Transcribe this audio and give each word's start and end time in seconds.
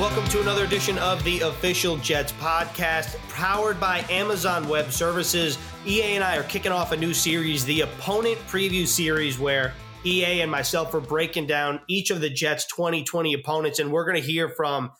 Welcome 0.00 0.26
to 0.28 0.40
another 0.40 0.64
edition 0.64 0.96
of 0.96 1.22
the 1.24 1.40
Official 1.40 1.98
Jets 1.98 2.32
podcast, 2.32 3.18
powered 3.28 3.78
by 3.78 3.98
Amazon 4.08 4.66
Web 4.66 4.90
Services. 4.90 5.58
EA 5.86 6.14
and 6.14 6.24
I 6.24 6.38
are 6.38 6.42
kicking 6.44 6.72
off 6.72 6.92
a 6.92 6.96
new 6.96 7.12
series, 7.12 7.66
the 7.66 7.82
Opponent 7.82 8.38
Preview 8.48 8.86
Series, 8.86 9.38
where 9.38 9.74
EA 10.06 10.40
and 10.40 10.50
myself 10.50 10.94
are 10.94 11.02
breaking 11.02 11.48
down 11.48 11.82
each 11.86 12.10
of 12.10 12.22
the 12.22 12.30
Jets' 12.30 12.66
2020 12.74 13.34
opponents, 13.34 13.78
and 13.78 13.92
we're 13.92 14.06
going 14.06 14.18
to 14.18 14.26
hear 14.26 14.48
from 14.48 14.90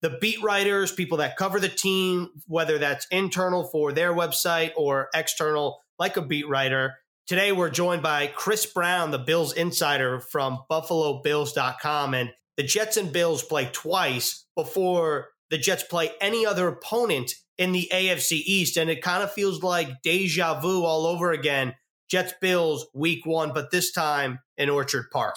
the 0.00 0.16
beat 0.18 0.42
writers, 0.42 0.92
people 0.92 1.18
that 1.18 1.36
cover 1.36 1.60
the 1.60 1.68
team, 1.68 2.30
whether 2.46 2.78
that's 2.78 3.06
internal 3.10 3.64
for 3.64 3.92
their 3.92 4.14
website 4.14 4.70
or 4.78 5.10
external, 5.14 5.78
like 5.98 6.16
a 6.16 6.22
beat 6.22 6.48
writer. 6.48 6.94
Today, 7.26 7.52
we're 7.52 7.68
joined 7.68 8.02
by 8.02 8.28
Chris 8.28 8.64
Brown, 8.64 9.10
the 9.10 9.18
Bills 9.18 9.52
insider 9.52 10.20
from 10.20 10.60
BuffaloBills.com. 10.70 12.14
And 12.14 12.30
the 12.58 12.64
Jets 12.64 12.96
and 12.96 13.12
Bills 13.12 13.42
play 13.42 13.70
twice 13.72 14.44
before 14.56 15.28
the 15.48 15.56
Jets 15.56 15.84
play 15.84 16.10
any 16.20 16.44
other 16.44 16.68
opponent 16.68 17.32
in 17.56 17.70
the 17.72 17.88
AFC 17.92 18.42
East. 18.44 18.76
And 18.76 18.90
it 18.90 19.00
kind 19.00 19.22
of 19.22 19.32
feels 19.32 19.62
like 19.62 20.02
deja 20.02 20.60
vu 20.60 20.82
all 20.84 21.06
over 21.06 21.30
again. 21.30 21.74
Jets 22.10 22.34
Bills 22.40 22.86
week 22.92 23.24
one, 23.24 23.52
but 23.54 23.70
this 23.70 23.92
time 23.92 24.40
in 24.56 24.68
Orchard 24.68 25.06
Park. 25.12 25.36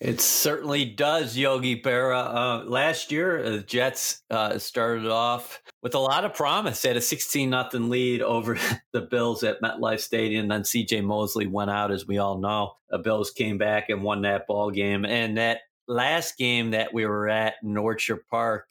It 0.00 0.20
certainly 0.20 0.84
does, 0.84 1.36
Yogi 1.36 1.80
Berra. 1.80 2.34
Uh, 2.34 2.64
last 2.64 3.12
year, 3.12 3.40
the 3.48 3.60
Jets 3.60 4.22
uh, 4.30 4.58
started 4.58 5.06
off 5.06 5.62
with 5.82 5.94
a 5.94 5.98
lot 5.98 6.24
of 6.24 6.34
promise. 6.34 6.80
They 6.82 6.88
had 6.88 6.96
a 6.96 7.02
16 7.02 7.50
nothing 7.50 7.90
lead 7.90 8.22
over 8.22 8.58
the 8.92 9.02
Bills 9.02 9.44
at 9.44 9.60
MetLife 9.60 10.00
Stadium. 10.00 10.48
Then 10.48 10.62
CJ 10.62 11.04
Mosley 11.04 11.46
went 11.46 11.70
out, 11.70 11.92
as 11.92 12.06
we 12.06 12.18
all 12.18 12.38
know. 12.38 12.72
The 12.88 12.98
Bills 12.98 13.30
came 13.30 13.58
back 13.58 13.90
and 13.90 14.02
won 14.02 14.22
that 14.22 14.46
ball 14.46 14.70
game. 14.70 15.04
And 15.04 15.36
that 15.36 15.60
last 15.92 16.36
game 16.36 16.72
that 16.72 16.92
we 16.92 17.06
were 17.06 17.28
at 17.28 17.54
in 17.62 17.76
Orchard 17.76 18.24
Park 18.30 18.68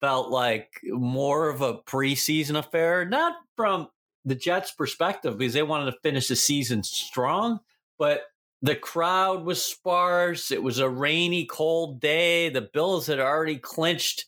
felt 0.00 0.30
like 0.30 0.68
more 0.84 1.48
of 1.48 1.62
a 1.62 1.78
preseason 1.78 2.58
affair, 2.58 3.04
not 3.04 3.34
from 3.56 3.88
the 4.24 4.34
Jets' 4.34 4.72
perspective 4.72 5.38
because 5.38 5.54
they 5.54 5.62
wanted 5.62 5.90
to 5.90 5.98
finish 6.02 6.28
the 6.28 6.36
season 6.36 6.82
strong, 6.82 7.60
but 7.98 8.22
the 8.62 8.74
crowd 8.74 9.44
was 9.44 9.62
sparse. 9.62 10.50
It 10.50 10.62
was 10.62 10.78
a 10.78 10.88
rainy, 10.88 11.44
cold 11.44 12.00
day. 12.00 12.48
The 12.48 12.62
Bills 12.62 13.06
had 13.06 13.20
already 13.20 13.58
clinched 13.58 14.26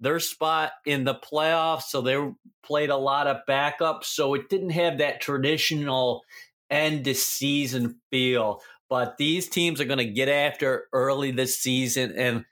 their 0.00 0.20
spot 0.20 0.72
in 0.86 1.04
the 1.04 1.14
playoffs, 1.14 1.84
so 1.84 2.00
they 2.00 2.18
played 2.62 2.90
a 2.90 2.96
lot 2.96 3.26
of 3.26 3.38
backups. 3.48 4.04
So 4.04 4.34
it 4.34 4.48
didn't 4.48 4.70
have 4.70 4.98
that 4.98 5.20
traditional 5.20 6.22
end 6.70 7.06
of 7.08 7.16
season 7.16 7.96
feel 8.10 8.60
but 8.88 9.16
these 9.18 9.48
teams 9.48 9.80
are 9.80 9.86
going 9.86 9.98
to 9.98 10.04
get 10.04 10.28
after 10.28 10.86
early 10.92 11.30
this 11.30 11.58
season. 11.58 12.12
And 12.16 12.44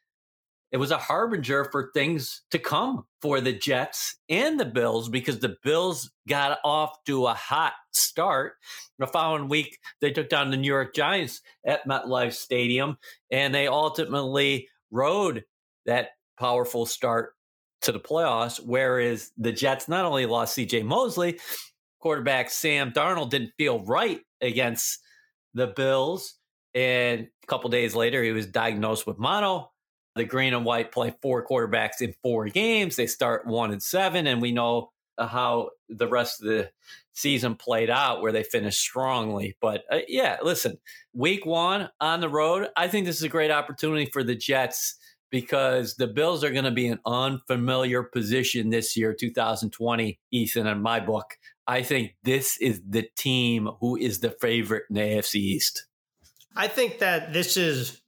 it 0.73 0.79
was 0.79 0.91
a 0.91 0.99
harbinger 0.99 1.65
for 1.71 1.91
things 1.95 2.43
to 2.51 2.59
come 2.59 3.07
for 3.23 3.41
the 3.41 3.53
Jets 3.53 4.17
and 4.29 4.59
the 4.59 4.65
Bills 4.65 5.09
because 5.09 5.39
the 5.39 5.57
Bills 5.63 6.11
got 6.29 6.59
off 6.65 6.93
to 7.07 7.27
a 7.27 7.35
hot 7.35 7.73
start. 7.93 8.55
The 8.99 9.07
following 9.07 9.49
week, 9.49 9.79
they 10.01 10.11
took 10.11 10.29
down 10.29 10.51
the 10.51 10.57
New 10.57 10.67
York 10.67 10.95
Giants 10.95 11.41
at 11.65 11.87
MetLife 11.87 12.33
Stadium, 12.33 12.99
and 13.31 13.55
they 13.55 13.69
ultimately 13.69 14.69
rode 14.91 15.45
that 15.87 16.11
powerful 16.39 16.85
start 16.85 17.35
to 17.83 17.93
the 17.93 18.01
playoffs. 18.01 18.61
Whereas 18.63 19.31
the 19.39 19.53
Jets 19.53 19.89
not 19.89 20.05
only 20.05 20.27
lost 20.27 20.59
CJ 20.59 20.85
Mosley, 20.85 21.39
quarterback 22.01 22.51
Sam 22.51 22.93
Darnold 22.93 23.31
didn't 23.31 23.53
feel 23.57 23.81
right 23.85 24.21
against 24.41 25.01
the 25.57 25.67
Bills. 25.69 26.35
And 26.75 27.29
a 27.43 27.47
couple 27.47 27.71
days 27.71 27.95
later, 27.95 28.23
he 28.23 28.33
was 28.33 28.47
diagnosed 28.47 29.07
with 29.07 29.19
mono. 29.19 29.73
The 30.15 30.25
green 30.25 30.55
and 30.55 30.65
white 30.65 30.93
play 30.93 31.15
four 31.23 31.47
quarterbacks 31.47 32.01
in 32.01 32.15
four 32.23 32.47
games. 32.49 32.97
They 32.97 33.07
start 33.07 33.47
one 33.47 33.73
and 33.73 33.83
seven, 33.83 34.27
and 34.27 34.41
we 34.41 34.53
know 34.53 34.91
uh, 35.19 35.27
how 35.27 35.71
the 35.89 36.09
rest 36.09 36.43
of 36.43 36.49
the 36.49 36.71
season 37.15 37.55
played 37.55 37.91
out, 37.91 38.21
where 38.21 38.33
they 38.33 38.43
finished 38.43 38.81
strongly. 38.81 39.57
But 39.61 39.85
uh, 39.91 40.01
yeah, 40.09 40.37
listen, 40.43 40.79
week 41.15 41.47
one 41.47 41.91
on 42.01 42.21
the 42.21 42.29
road, 42.29 42.69
I 42.77 42.89
think 42.89 43.07
this 43.07 43.17
is 43.17 43.23
a 43.23 43.29
great 43.29 43.51
opportunity 43.51 44.07
for 44.07 44.23
the 44.23 44.35
Jets 44.35 44.97
because 45.31 45.97
the 45.97 46.07
Bills 46.07 46.45
are 46.45 46.51
going 46.51 46.65
to 46.65 46.71
be 46.71 46.87
an 46.89 47.01
unfamiliar 47.05 48.03
position 48.03 48.71
this 48.71 48.97
year, 48.97 49.15
2020, 49.15 50.19
Ethan, 50.31 50.67
in 50.67 50.83
my 50.83 51.01
book. 51.01 51.37
I 51.67 51.83
think 51.83 52.15
this 52.23 52.57
is 52.59 52.81
the 52.89 53.09
team 53.17 53.69
who 53.81 53.97
is 53.97 54.21
the 54.21 54.31
favorite 54.31 54.85
in 54.89 54.95
the 54.95 55.01
AFC 55.03 55.35
East. 55.37 55.87
I 56.55 56.69
think 56.69 57.01
that 57.01 57.33
this 57.33 57.57
is 57.57 58.01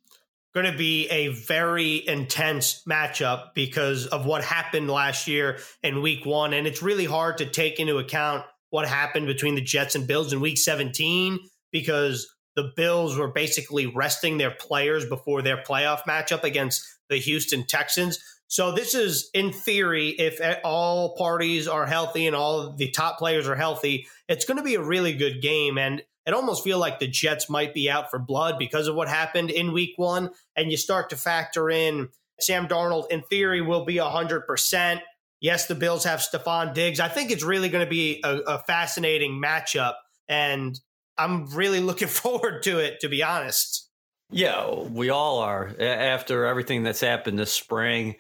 going 0.55 0.71
to 0.71 0.77
be 0.77 1.07
a 1.09 1.29
very 1.29 2.07
intense 2.09 2.83
matchup 2.89 3.55
because 3.55 4.07
of 4.07 4.25
what 4.25 4.43
happened 4.43 4.89
last 4.89 5.29
year 5.29 5.59
in 5.83 6.03
week 6.03 6.25
one. 6.25 6.53
And 6.53 6.67
it's 6.67 6.83
really 6.83 7.05
hard 7.05 7.39
to 7.39 7.47
take 7.47 7.79
into 7.79 7.99
account 7.99 8.45
what 8.71 8.89
happened 8.89 9.27
between 9.27 9.55
the 9.55 9.61
Jets 9.61 9.95
and 9.95 10.07
Bills 10.07 10.33
in 10.33 10.41
week 10.41 10.59
17 10.59 11.39
because 11.71 12.35
the 12.59 12.73
Bills 12.75 13.17
were 13.17 13.29
basically 13.29 13.87
resting 13.87 14.37
their 14.37 14.51
players 14.51 15.07
before 15.07 15.43
their 15.43 15.63
playoff 15.63 16.01
matchup 16.09 16.43
against 16.43 16.85
the 17.09 17.19
Houston 17.19 17.65
Texans. 17.65 18.19
So 18.49 18.73
this 18.73 18.97
is, 18.97 19.31
in 19.33 19.53
theory, 19.53 20.09
if 20.09 20.41
all 20.65 21.15
parties 21.15 21.69
are 21.69 21.87
healthy 21.87 22.27
and 22.27 22.35
all 22.35 22.75
the 22.75 22.91
top 22.91 23.17
players 23.17 23.47
are 23.47 23.55
healthy, 23.55 24.09
it's 24.29 24.45
going 24.45 24.57
to 24.57 24.65
be 24.65 24.75
a 24.75 24.83
really 24.83 25.13
good 25.13 25.41
game. 25.41 25.79
And 25.79 26.03
it 26.27 26.35
almost 26.35 26.65
feel 26.65 26.81
like 26.81 26.99
the 26.99 27.07
Jets 27.07 27.49
might 27.49 27.75
be 27.75 27.89
out 27.89 28.11
for 28.11 28.19
blood 28.19 28.59
because 28.59 28.89
of 28.89 28.97
what 28.97 29.09
happened 29.09 29.51
in 29.53 29.73
Week 29.73 29.93
One. 29.95 30.31
And 30.57 30.73
you 30.73 30.77
start 30.77 31.11
to 31.11 31.17
factor 31.17 31.71
in 31.71 32.09
Sam 32.41 32.67
Darnold. 32.67 33.09
In 33.13 33.23
theory, 33.23 33.63
will 33.63 33.85
be 33.85 33.99
hundred 33.99 34.49
percent. 34.49 35.01
Yes, 35.41 35.67
the 35.67 35.77
Bills 35.77 36.03
have 36.03 36.19
Stefon 36.19 36.75
Diggs. 36.75 36.99
I 36.99 37.07
think 37.07 37.31
it's 37.31 37.45
really 37.45 37.69
going 37.69 37.85
to 37.85 37.91
be 37.91 38.21
a, 38.25 38.39
a 38.39 38.59
fascinating 38.65 39.41
matchup, 39.41 39.95
and 40.29 40.77
I'm 41.19 41.47
really 41.47 41.81
looking 41.81 42.09
forward 42.23 42.63
to 42.65 42.79
it. 42.79 43.01
To 43.01 43.09
be 43.09 43.23
honest. 43.23 43.89
Yeah, 44.31 44.75
we 44.75 45.09
all 45.09 45.39
are. 45.39 45.75
After 45.81 46.45
everything 46.45 46.83
that's 46.83 47.01
happened 47.01 47.39
this 47.39 47.51
spring 47.51 48.17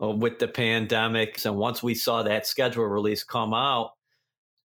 uh, 0.00 0.10
with 0.10 0.38
the 0.38 0.46
pandemic, 0.46 1.44
and 1.44 1.56
once 1.56 1.82
we 1.82 1.94
saw 1.94 2.22
that 2.22 2.46
schedule 2.46 2.84
release 2.84 3.24
come 3.24 3.52
out, 3.52 3.90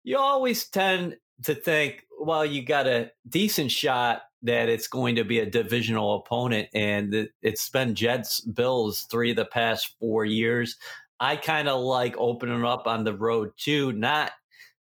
you 0.03 0.17
always 0.17 0.69
tend 0.69 1.17
to 1.43 1.53
think, 1.53 2.05
well, 2.17 2.45
you 2.45 2.63
got 2.63 2.87
a 2.87 3.11
decent 3.27 3.71
shot 3.71 4.21
that 4.43 4.69
it's 4.69 4.87
going 4.87 5.15
to 5.17 5.25
be 5.25 5.39
a 5.39 5.49
divisional 5.49 6.15
opponent, 6.15 6.69
and 6.73 7.29
it's 7.41 7.69
been 7.69 7.93
Jets 7.93 8.39
Bills 8.39 9.05
three 9.11 9.31
of 9.31 9.35
the 9.35 9.45
past 9.45 9.95
four 9.99 10.23
years. 10.23 10.77
I 11.19 11.35
kind 11.35 11.67
of 11.67 11.81
like 11.81 12.15
opening 12.17 12.63
up 12.63 12.87
on 12.87 13.03
the 13.03 13.13
road 13.13 13.51
too, 13.57 13.91
not 13.91 14.31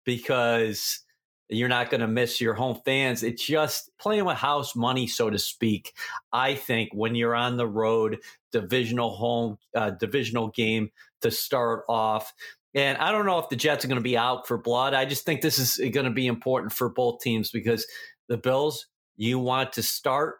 because 0.05 1.01
you're 1.49 1.69
not 1.69 1.91
going 1.91 2.01
to 2.01 2.09
miss 2.09 2.41
your 2.41 2.55
home 2.55 2.81
fans. 2.85 3.23
It's 3.23 3.45
just 3.45 3.91
playing 3.99 4.25
with 4.25 4.37
house 4.37 4.75
money, 4.75 5.07
so 5.07 5.31
to 5.31 5.39
speak. 5.39 5.93
I 6.33 6.55
think 6.55 6.91
when 6.93 7.15
you're 7.15 7.35
on 7.35 7.57
the 7.57 7.67
road, 7.67 8.19
divisional 8.53 9.11
home, 9.11 9.59
uh, 9.75 9.91
divisional 9.91 10.49
game 10.49 10.91
to 11.23 11.31
start 11.31 11.85
off. 11.89 12.33
And 12.75 12.99
I 12.99 13.13
don't 13.13 13.27
know 13.27 13.39
if 13.39 13.49
the 13.49 13.57
Jets 13.57 13.85
are 13.85 13.89
going 13.89 14.01
to 14.01 14.05
be 14.05 14.19
out 14.19 14.47
for 14.47 14.59
blood. 14.59 14.93
I 14.93 15.05
just 15.05 15.25
think 15.25 15.41
this 15.41 15.59
is 15.59 15.79
going 15.93 16.05
to 16.05 16.11
be 16.11 16.27
important 16.27 16.73
for 16.73 16.89
both 16.89 17.21
teams 17.21 17.51
because 17.51 17.87
the 18.29 18.37
Bills, 18.37 18.87
you 19.17 19.39
want 19.39 19.73
to 19.75 19.83
start 19.83 20.37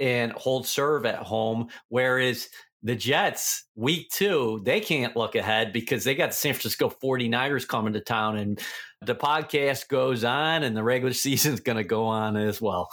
and 0.00 0.32
hold 0.32 0.66
serve 0.66 1.04
at 1.04 1.18
home, 1.18 1.68
whereas 1.90 2.48
the 2.82 2.94
Jets, 2.94 3.64
week 3.74 4.10
two, 4.10 4.60
they 4.64 4.80
can't 4.80 5.16
look 5.16 5.34
ahead 5.34 5.72
because 5.72 6.04
they 6.04 6.14
got 6.14 6.30
the 6.30 6.36
San 6.36 6.54
Francisco 6.54 6.88
49ers 7.02 7.68
coming 7.68 7.92
to 7.92 8.00
town. 8.00 8.38
And 8.38 8.60
the 9.02 9.14
podcast 9.14 9.88
goes 9.88 10.24
on 10.24 10.62
and 10.62 10.76
the 10.76 10.82
regular 10.82 11.12
season 11.14 11.54
is 11.54 11.60
going 11.60 11.76
to 11.76 11.84
go 11.84 12.04
on 12.04 12.36
as 12.36 12.60
well. 12.60 12.90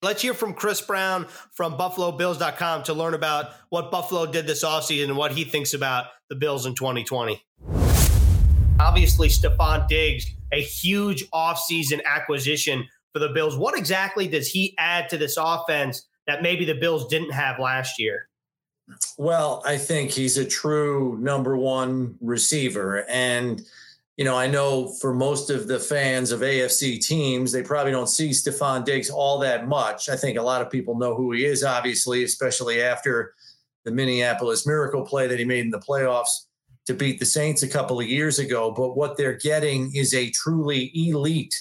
Let's 0.00 0.22
hear 0.22 0.32
from 0.32 0.54
Chris 0.54 0.80
Brown 0.80 1.26
from 1.52 1.74
BuffaloBills.com 1.74 2.84
to 2.84 2.94
learn 2.94 3.14
about 3.14 3.50
what 3.68 3.90
Buffalo 3.90 4.26
did 4.26 4.46
this 4.46 4.64
offseason 4.64 5.04
and 5.04 5.16
what 5.16 5.32
he 5.32 5.44
thinks 5.44 5.74
about 5.74 6.06
the 6.28 6.36
Bills 6.36 6.66
in 6.66 6.74
2020. 6.74 7.44
Obviously, 8.78 9.28
Stefon 9.28 9.88
Diggs, 9.88 10.24
a 10.52 10.62
huge 10.62 11.28
offseason 11.30 12.00
acquisition 12.04 12.86
for 13.12 13.18
the 13.18 13.28
Bills. 13.30 13.56
What 13.56 13.76
exactly 13.76 14.28
does 14.28 14.48
he 14.48 14.76
add 14.78 15.08
to 15.08 15.18
this 15.18 15.36
offense 15.36 16.06
that 16.28 16.42
maybe 16.42 16.64
the 16.64 16.74
Bills 16.74 17.08
didn't 17.08 17.32
have 17.32 17.58
last 17.58 17.98
year? 17.98 18.27
Well, 19.16 19.62
I 19.66 19.76
think 19.76 20.10
he's 20.10 20.36
a 20.36 20.44
true 20.44 21.18
number 21.20 21.56
one 21.56 22.16
receiver. 22.20 23.04
And, 23.08 23.62
you 24.16 24.24
know, 24.24 24.36
I 24.36 24.46
know 24.46 24.88
for 25.00 25.12
most 25.12 25.50
of 25.50 25.68
the 25.68 25.78
fans 25.78 26.32
of 26.32 26.40
AFC 26.40 27.04
teams, 27.04 27.52
they 27.52 27.62
probably 27.62 27.92
don't 27.92 28.08
see 28.08 28.30
Stefon 28.30 28.84
Diggs 28.84 29.10
all 29.10 29.38
that 29.40 29.68
much. 29.68 30.08
I 30.08 30.16
think 30.16 30.38
a 30.38 30.42
lot 30.42 30.62
of 30.62 30.70
people 30.70 30.98
know 30.98 31.14
who 31.14 31.32
he 31.32 31.44
is, 31.44 31.64
obviously, 31.64 32.24
especially 32.24 32.82
after 32.82 33.34
the 33.84 33.90
Minneapolis 33.90 34.66
miracle 34.66 35.02
play 35.02 35.26
that 35.26 35.38
he 35.38 35.44
made 35.44 35.64
in 35.64 35.70
the 35.70 35.78
playoffs 35.78 36.46
to 36.86 36.94
beat 36.94 37.18
the 37.18 37.26
Saints 37.26 37.62
a 37.62 37.68
couple 37.68 38.00
of 38.00 38.06
years 38.06 38.38
ago. 38.38 38.70
But 38.70 38.96
what 38.96 39.16
they're 39.16 39.36
getting 39.36 39.94
is 39.94 40.14
a 40.14 40.30
truly 40.30 40.90
elite 40.94 41.54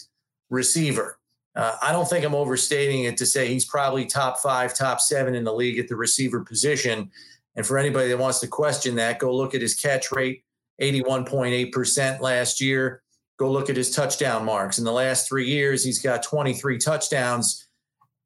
receiver. 0.49 1.19
Uh, 1.57 1.75
I 1.81 1.91
don't 1.91 2.07
think 2.07 2.23
I'm 2.23 2.35
overstating 2.35 3.05
it 3.05 3.17
to 3.17 3.25
say 3.25 3.47
he's 3.47 3.65
probably 3.65 4.05
top 4.05 4.37
five, 4.37 4.75
top 4.75 5.01
seven 5.01 5.33
in 5.33 5.43
the 5.43 5.53
league 5.53 5.79
at 5.79 5.87
the 5.87 5.95
receiver 5.95 6.41
position. 6.41 7.09
And 7.55 7.65
for 7.65 7.79
anybody 7.79 8.09
that 8.09 8.19
wants 8.19 8.39
to 8.41 8.47
question 8.47 8.95
that, 8.97 9.17
go 9.17 9.35
look 9.35 9.55
at 9.55 9.61
his 9.61 9.73
catch 9.73 10.11
rate, 10.11 10.43
81.8% 10.79 12.21
last 12.21 12.61
year. 12.61 13.01
Go 13.39 13.51
look 13.51 13.71
at 13.71 13.75
his 13.75 13.89
touchdown 13.89 14.45
marks. 14.45 14.77
In 14.77 14.85
the 14.85 14.91
last 14.91 15.27
three 15.27 15.47
years, 15.47 15.83
he's 15.83 15.99
got 15.99 16.21
23 16.21 16.77
touchdowns. 16.77 17.67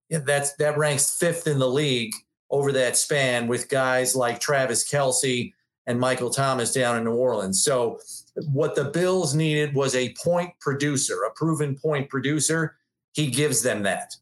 That's 0.10 0.54
that 0.56 0.78
ranks 0.78 1.18
fifth 1.18 1.48
in 1.48 1.58
the 1.58 1.70
league 1.70 2.14
over 2.50 2.74
that 2.74 2.98
span 2.98 3.48
with 3.48 3.70
guys 3.70 4.14
like 4.14 4.42
Travis 4.42 4.90
Kelce 4.90 5.54
and 5.88 5.98
Michael 5.98 6.30
Thomas 6.30 6.74
down 6.74 6.98
in 6.98 7.06
New 7.06 7.16
Orleans. 7.16 7.64
So 7.64 7.98
what 8.52 8.76
the 8.76 8.86
Bills 8.86 9.34
needed 9.34 9.74
was 9.74 9.96
a 9.96 10.14
point 10.22 10.52
producer, 10.60 11.24
a 11.24 11.32
proven 11.32 11.78
point 11.78 12.10
producer. 12.10 12.76
He 13.14 13.28
gives 13.28 13.62
them 13.62 13.84
that. 13.84 14.16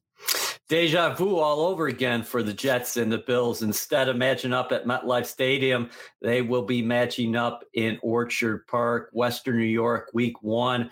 Deja 0.68 1.16
vu 1.16 1.38
all 1.38 1.62
over 1.62 1.88
again 1.88 2.22
for 2.22 2.44
the 2.44 2.54
Jets 2.54 2.98
and 2.98 3.12
the 3.12 3.18
Bills. 3.18 3.64
Instead 3.64 4.08
of 4.08 4.18
matching 4.18 4.54
up 4.54 4.72
at 4.72 4.86
MetLife 4.86 5.26
Stadium, 5.26 5.90
they 6.22 6.44
will 6.44 6.62
be 6.62 6.84
matching 6.84 7.36
up 7.36 7.64
in 7.74 7.98
Orchard 8.04 8.68
Park, 8.68 9.10
Western 9.12 9.58
New 9.58 9.64
York, 9.64 10.12
week 10.14 10.44
one. 10.44 10.92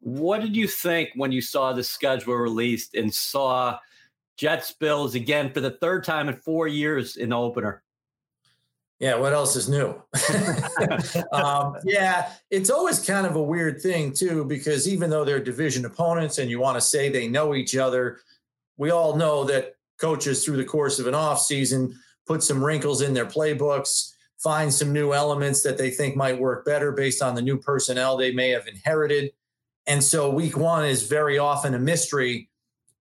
What 0.00 0.42
did 0.42 0.54
you 0.54 0.68
think 0.68 1.10
when 1.14 1.32
you 1.32 1.40
saw 1.40 1.72
the 1.72 1.82
schedule 1.82 2.34
released 2.34 2.94
and 2.94 3.12
saw 3.12 3.78
Jets 4.36 4.72
Bills 4.72 5.14
again 5.14 5.50
for 5.52 5.60
the 5.60 5.70
third 5.70 6.04
time 6.04 6.28
in 6.28 6.36
four 6.36 6.68
years 6.68 7.16
in 7.16 7.30
the 7.30 7.38
opener? 7.38 7.83
Yeah, 9.00 9.16
what 9.16 9.32
else 9.32 9.56
is 9.56 9.68
new? 9.68 10.00
um, 11.32 11.76
yeah, 11.84 12.32
it's 12.50 12.70
always 12.70 13.04
kind 13.04 13.26
of 13.26 13.36
a 13.36 13.42
weird 13.42 13.82
thing, 13.82 14.12
too, 14.12 14.44
because 14.44 14.88
even 14.88 15.10
though 15.10 15.24
they're 15.24 15.40
division 15.40 15.84
opponents 15.84 16.38
and 16.38 16.48
you 16.48 16.60
want 16.60 16.76
to 16.76 16.80
say 16.80 17.08
they 17.08 17.26
know 17.26 17.54
each 17.54 17.76
other, 17.76 18.20
we 18.76 18.90
all 18.90 19.16
know 19.16 19.44
that 19.44 19.74
coaches 19.98 20.44
through 20.44 20.56
the 20.56 20.64
course 20.64 20.98
of 20.98 21.06
an 21.06 21.14
off 21.14 21.40
season 21.40 21.94
put 22.26 22.42
some 22.42 22.64
wrinkles 22.64 23.02
in 23.02 23.14
their 23.14 23.26
playbooks, 23.26 24.12
find 24.38 24.72
some 24.72 24.92
new 24.92 25.12
elements 25.12 25.62
that 25.62 25.78
they 25.78 25.90
think 25.90 26.16
might 26.16 26.38
work 26.38 26.64
better 26.64 26.92
based 26.92 27.22
on 27.22 27.34
the 27.34 27.42
new 27.42 27.58
personnel 27.58 28.16
they 28.16 28.32
may 28.32 28.50
have 28.50 28.66
inherited. 28.66 29.32
And 29.86 30.02
so 30.02 30.30
week 30.30 30.56
one 30.56 30.84
is 30.84 31.06
very 31.06 31.38
often 31.38 31.74
a 31.74 31.78
mystery, 31.78 32.48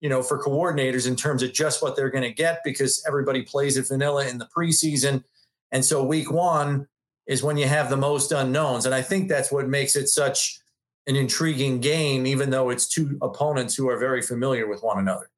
you 0.01 0.09
know, 0.09 0.23
for 0.23 0.43
coordinators 0.43 1.07
in 1.07 1.17
terms 1.17 1.43
of 1.43 1.53
just 1.53 1.83
what 1.83 1.97
they're 1.97 2.11
going 2.11 2.25
to 2.25 2.33
get 2.33 2.61
because 2.65 3.03
everybody 3.07 3.43
plays 3.43 3.79
at 3.79 3.89
vanilla 3.89 4.29
in 4.29 4.39
the 4.39 4.49
preseason. 4.57 5.25
And 5.73 5.85
so 5.85 6.05
week 6.05 6.31
one 6.31 6.87
is 7.27 7.43
when 7.43 7.57
you 7.57 7.67
have 7.67 7.91
the 7.91 7.97
most 7.97 8.33
unknowns. 8.33 8.87
And 8.87 8.95
I 8.95 9.03
think 9.03 9.29
that's 9.29 9.51
what 9.51 9.69
makes 9.69 9.97
it 9.97 10.09
such 10.09 10.59
an 11.07 11.17
intriguing 11.17 11.81
game, 11.81 12.27
even 12.27 12.51
though 12.51 12.71
it's 12.71 12.89
two 12.89 13.19
opponents 13.23 13.75
who 13.75 13.89
are 13.89 13.99
very 13.99 14.23
familiar 14.23 14.67
with 14.69 14.83
one 14.83 14.99
another. 14.99 15.31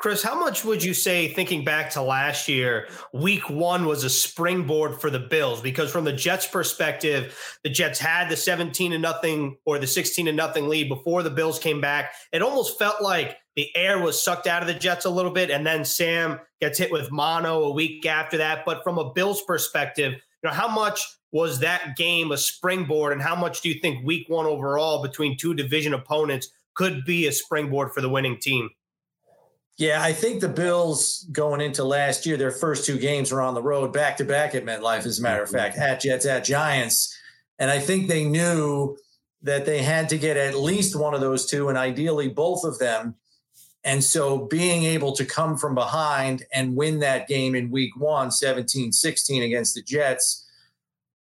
Chris, 0.00 0.22
how 0.22 0.34
much 0.34 0.64
would 0.64 0.82
you 0.82 0.94
say, 0.94 1.28
thinking 1.28 1.62
back 1.62 1.90
to 1.90 2.00
last 2.00 2.48
year, 2.48 2.88
week 3.12 3.50
one 3.50 3.84
was 3.84 4.02
a 4.02 4.08
springboard 4.08 4.98
for 4.98 5.10
the 5.10 5.18
Bills? 5.18 5.60
Because 5.60 5.92
from 5.92 6.06
the 6.06 6.12
Jets' 6.12 6.46
perspective, 6.46 7.38
the 7.64 7.68
Jets 7.68 7.98
had 7.98 8.30
the 8.30 8.36
17 8.36 8.92
to 8.92 8.98
nothing 8.98 9.58
or 9.66 9.78
the 9.78 9.86
16 9.86 10.24
to 10.24 10.32
nothing 10.32 10.70
lead 10.70 10.88
before 10.88 11.22
the 11.22 11.28
Bills 11.28 11.58
came 11.58 11.82
back. 11.82 12.14
It 12.32 12.40
almost 12.40 12.78
felt 12.78 13.02
like 13.02 13.36
the 13.56 13.68
air 13.76 13.98
was 13.98 14.20
sucked 14.20 14.46
out 14.46 14.62
of 14.62 14.68
the 14.68 14.74
Jets 14.74 15.04
a 15.04 15.10
little 15.10 15.32
bit. 15.32 15.50
And 15.50 15.66
then 15.66 15.84
Sam 15.84 16.40
gets 16.62 16.78
hit 16.78 16.90
with 16.90 17.12
mono 17.12 17.64
a 17.64 17.72
week 17.74 18.06
after 18.06 18.38
that. 18.38 18.64
But 18.64 18.82
from 18.82 18.96
a 18.96 19.12
Bills 19.12 19.42
perspective, 19.42 20.14
you 20.14 20.48
know, 20.48 20.50
how 20.54 20.68
much 20.68 21.06
was 21.30 21.58
that 21.58 21.94
game 21.94 22.32
a 22.32 22.38
springboard? 22.38 23.12
And 23.12 23.20
how 23.20 23.36
much 23.36 23.60
do 23.60 23.68
you 23.68 23.78
think 23.78 24.02
week 24.06 24.30
one 24.30 24.46
overall 24.46 25.02
between 25.02 25.36
two 25.36 25.52
division 25.52 25.92
opponents 25.92 26.48
could 26.74 27.04
be 27.04 27.26
a 27.26 27.32
springboard 27.32 27.92
for 27.92 28.00
the 28.00 28.08
winning 28.08 28.38
team? 28.38 28.70
Yeah, 29.80 30.02
I 30.02 30.12
think 30.12 30.42
the 30.42 30.48
Bills 30.48 31.26
going 31.32 31.62
into 31.62 31.84
last 31.84 32.26
year, 32.26 32.36
their 32.36 32.50
first 32.50 32.84
two 32.84 32.98
games 32.98 33.32
were 33.32 33.40
on 33.40 33.54
the 33.54 33.62
road 33.62 33.94
back 33.94 34.18
to 34.18 34.26
back 34.26 34.54
at 34.54 34.66
MetLife, 34.66 35.06
as 35.06 35.18
a 35.18 35.22
matter 35.22 35.42
of 35.42 35.48
mm-hmm. 35.48 35.56
fact, 35.56 35.78
at 35.78 36.02
Jets, 36.02 36.26
at 36.26 36.44
Giants. 36.44 37.16
And 37.58 37.70
I 37.70 37.78
think 37.78 38.06
they 38.06 38.26
knew 38.26 38.98
that 39.40 39.64
they 39.64 39.82
had 39.82 40.10
to 40.10 40.18
get 40.18 40.36
at 40.36 40.54
least 40.54 40.94
one 40.94 41.14
of 41.14 41.22
those 41.22 41.46
two 41.46 41.70
and 41.70 41.78
ideally 41.78 42.28
both 42.28 42.62
of 42.62 42.78
them. 42.78 43.14
And 43.82 44.04
so 44.04 44.46
being 44.48 44.84
able 44.84 45.12
to 45.12 45.24
come 45.24 45.56
from 45.56 45.74
behind 45.74 46.44
and 46.52 46.76
win 46.76 46.98
that 46.98 47.26
game 47.26 47.54
in 47.54 47.70
week 47.70 47.96
one, 47.96 48.30
17 48.30 48.92
16 48.92 49.42
against 49.42 49.74
the 49.74 49.82
Jets, 49.82 50.46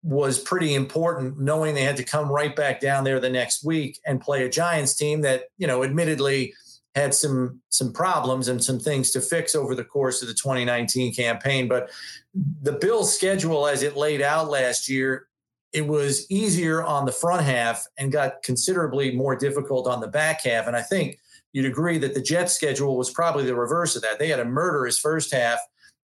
was 0.03 0.37
pretty 0.37 0.75
important, 0.75 1.39
knowing 1.39 1.75
they 1.75 1.83
had 1.83 1.95
to 1.95 2.03
come 2.03 2.29
right 2.29 2.53
back 2.57 2.81
down 2.81 3.05
there 3.05 3.21
the 3.21 3.29
next 3.29 3.63
week 3.63 4.01
and 4.05 4.19
play 4.19 4.43
a 4.43 4.49
Giants 4.49 4.95
team 4.95 5.21
that, 5.21 5.43
you 5.57 5.65
know, 5.65 5.81
admittedly, 5.85 6.53
had 6.95 7.13
some 7.13 7.61
some 7.69 7.93
problems 7.93 8.47
and 8.47 8.63
some 8.63 8.79
things 8.79 9.11
to 9.11 9.21
fix 9.21 9.55
over 9.55 9.75
the 9.75 9.83
course 9.83 10.21
of 10.21 10.27
the 10.27 10.33
2019 10.33 11.13
campaign. 11.13 11.67
But 11.67 11.89
the 12.33 12.73
Bills' 12.73 13.15
schedule, 13.15 13.67
as 13.67 13.83
it 13.83 13.95
laid 13.95 14.21
out 14.21 14.49
last 14.49 14.89
year, 14.89 15.27
it 15.71 15.85
was 15.85 16.29
easier 16.31 16.83
on 16.83 17.05
the 17.05 17.11
front 17.11 17.43
half 17.43 17.85
and 17.97 18.11
got 18.11 18.41
considerably 18.43 19.15
more 19.15 19.35
difficult 19.35 19.87
on 19.87 20.01
the 20.01 20.07
back 20.07 20.43
half. 20.43 20.67
And 20.67 20.75
I 20.75 20.81
think 20.81 21.19
you'd 21.53 21.65
agree 21.65 21.97
that 21.99 22.13
the 22.13 22.21
Jets' 22.21 22.53
schedule 22.53 22.97
was 22.97 23.11
probably 23.11 23.45
the 23.45 23.55
reverse 23.55 23.95
of 23.95 24.01
that. 24.01 24.19
They 24.19 24.29
had 24.29 24.39
a 24.39 24.45
murderous 24.45 24.97
first 24.97 25.33
half, 25.33 25.59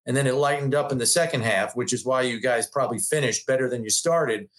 and 0.05 0.15
then 0.15 0.27
it 0.27 0.35
lightened 0.35 0.75
up 0.75 0.91
in 0.91 0.99
the 0.99 1.05
second 1.05 1.41
half, 1.41 1.75
which 1.75 1.93
is 1.93 2.05
why 2.05 2.21
you 2.21 2.39
guys 2.39 2.67
probably 2.67 2.99
finished 2.99 3.47
better 3.47 3.69
than 3.69 3.83
you 3.83 3.89
started. 3.89 4.49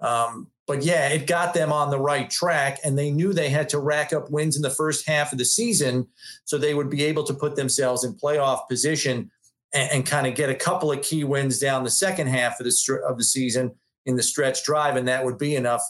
Um, 0.00 0.48
but 0.66 0.82
yeah, 0.82 1.08
it 1.08 1.26
got 1.26 1.54
them 1.54 1.72
on 1.72 1.90
the 1.90 1.98
right 1.98 2.28
track, 2.28 2.78
and 2.84 2.98
they 2.98 3.10
knew 3.10 3.32
they 3.32 3.48
had 3.48 3.68
to 3.70 3.78
rack 3.78 4.12
up 4.12 4.30
wins 4.30 4.56
in 4.56 4.62
the 4.62 4.70
first 4.70 5.06
half 5.06 5.32
of 5.32 5.38
the 5.38 5.44
season 5.44 6.06
so 6.44 6.58
they 6.58 6.74
would 6.74 6.90
be 6.90 7.04
able 7.04 7.22
to 7.24 7.34
put 7.34 7.54
themselves 7.54 8.02
in 8.04 8.14
playoff 8.14 8.68
position 8.68 9.30
and, 9.72 9.90
and 9.92 10.06
kind 10.06 10.26
of 10.26 10.34
get 10.34 10.50
a 10.50 10.54
couple 10.54 10.90
of 10.90 11.02
key 11.02 11.22
wins 11.22 11.58
down 11.58 11.84
the 11.84 11.90
second 11.90 12.26
half 12.26 12.58
of 12.58 12.66
the 12.66 13.00
of 13.08 13.16
the 13.16 13.24
season 13.24 13.72
in 14.06 14.16
the 14.16 14.22
stretch 14.22 14.64
drive, 14.64 14.96
and 14.96 15.06
that 15.06 15.24
would 15.24 15.38
be 15.38 15.54
enough 15.54 15.82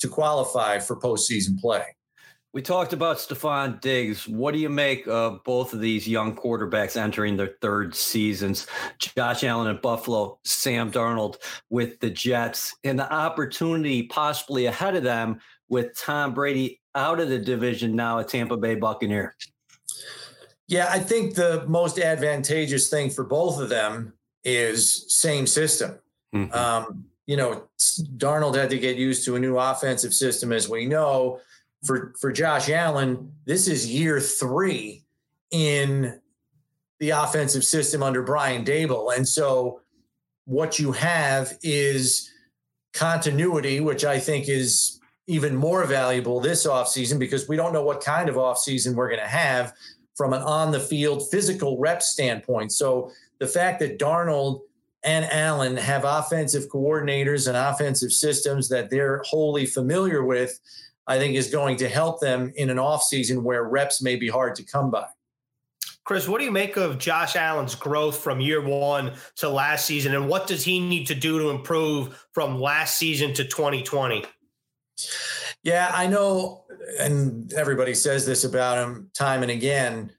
to 0.00 0.08
qualify 0.08 0.78
for 0.78 0.96
postseason 0.96 1.58
play. 1.60 1.84
We 2.54 2.62
talked 2.62 2.92
about 2.92 3.16
Stefon 3.16 3.80
Diggs. 3.80 4.28
What 4.28 4.54
do 4.54 4.60
you 4.60 4.68
make 4.68 5.08
of 5.08 5.42
both 5.42 5.72
of 5.72 5.80
these 5.80 6.06
young 6.06 6.36
quarterbacks 6.36 6.96
entering 6.96 7.36
their 7.36 7.56
third 7.60 7.96
seasons? 7.96 8.68
Josh 8.98 9.42
Allen 9.42 9.74
at 9.74 9.82
Buffalo, 9.82 10.38
Sam 10.44 10.92
Darnold 10.92 11.38
with 11.68 11.98
the 11.98 12.10
Jets, 12.10 12.72
and 12.84 12.96
the 12.96 13.12
opportunity 13.12 14.04
possibly 14.04 14.66
ahead 14.66 14.94
of 14.94 15.02
them 15.02 15.40
with 15.68 15.98
Tom 15.98 16.32
Brady 16.32 16.80
out 16.94 17.18
of 17.18 17.28
the 17.28 17.40
division 17.40 17.96
now 17.96 18.20
at 18.20 18.28
Tampa 18.28 18.56
Bay 18.56 18.76
Buccaneer. 18.76 19.34
Yeah, 20.68 20.86
I 20.88 21.00
think 21.00 21.34
the 21.34 21.64
most 21.66 21.98
advantageous 21.98 22.88
thing 22.88 23.10
for 23.10 23.24
both 23.24 23.60
of 23.60 23.68
them 23.68 24.12
is 24.44 25.12
same 25.12 25.48
system. 25.48 25.98
Mm-hmm. 26.32 26.54
Um, 26.54 27.06
you 27.26 27.36
know, 27.36 27.64
Darnold 28.16 28.54
had 28.54 28.70
to 28.70 28.78
get 28.78 28.96
used 28.96 29.24
to 29.24 29.34
a 29.34 29.40
new 29.40 29.58
offensive 29.58 30.14
system, 30.14 30.52
as 30.52 30.68
we 30.68 30.86
know 30.86 31.40
for 31.84 32.14
for 32.20 32.32
Josh 32.32 32.68
Allen, 32.68 33.32
this 33.44 33.68
is 33.68 33.90
year 33.90 34.20
three 34.20 35.04
in 35.50 36.20
the 37.00 37.10
offensive 37.10 37.64
system 37.64 38.02
under 38.02 38.22
Brian 38.22 38.64
Daboll, 38.64 39.16
and 39.16 39.26
so 39.26 39.80
what 40.46 40.78
you 40.78 40.92
have 40.92 41.58
is 41.62 42.30
continuity, 42.92 43.80
which 43.80 44.04
I 44.04 44.18
think 44.18 44.48
is 44.48 45.00
even 45.26 45.56
more 45.56 45.84
valuable 45.86 46.40
this 46.40 46.66
offseason 46.66 47.18
because 47.18 47.48
we 47.48 47.56
don't 47.56 47.72
know 47.72 47.82
what 47.82 48.02
kind 48.02 48.28
of 48.28 48.36
offseason 48.36 48.94
we're 48.94 49.08
going 49.08 49.20
to 49.20 49.26
have 49.26 49.72
from 50.14 50.32
an 50.32 50.42
on 50.42 50.70
the 50.70 50.80
field 50.80 51.28
physical 51.30 51.78
rep 51.78 52.02
standpoint. 52.02 52.72
So 52.72 53.10
the 53.38 53.46
fact 53.46 53.80
that 53.80 53.98
Darnold 53.98 54.60
and 55.02 55.24
Allen 55.30 55.76
have 55.76 56.04
offensive 56.04 56.68
coordinators 56.68 57.48
and 57.48 57.56
offensive 57.56 58.12
systems 58.12 58.68
that 58.68 58.90
they're 58.90 59.22
wholly 59.26 59.66
familiar 59.66 60.24
with 60.24 60.58
I 61.06 61.18
think 61.18 61.34
is 61.34 61.50
going 61.50 61.76
to 61.78 61.88
help 61.88 62.20
them 62.20 62.52
in 62.56 62.70
an 62.70 62.78
offseason 62.78 63.42
where 63.42 63.64
reps 63.64 64.02
may 64.02 64.16
be 64.16 64.28
hard 64.28 64.54
to 64.56 64.62
come 64.62 64.90
by. 64.90 65.06
Chris, 66.04 66.28
what 66.28 66.38
do 66.38 66.44
you 66.44 66.52
make 66.52 66.76
of 66.76 66.98
Josh 66.98 67.34
Allen's 67.34 67.74
growth 67.74 68.18
from 68.18 68.40
year 68.40 68.60
one 68.60 69.12
to 69.36 69.48
last 69.48 69.86
season? 69.86 70.14
And 70.14 70.28
what 70.28 70.46
does 70.46 70.62
he 70.62 70.78
need 70.78 71.06
to 71.06 71.14
do 71.14 71.38
to 71.38 71.48
improve 71.48 72.26
from 72.32 72.60
last 72.60 72.98
season 72.98 73.32
to 73.34 73.44
2020? 73.44 74.24
Yeah, 75.62 75.90
I 75.94 76.06
know, 76.06 76.64
and 77.00 77.50
everybody 77.54 77.94
says 77.94 78.26
this 78.26 78.44
about 78.44 78.86
him 78.86 79.10
time 79.14 79.42
and 79.42 79.50
again. 79.50 80.12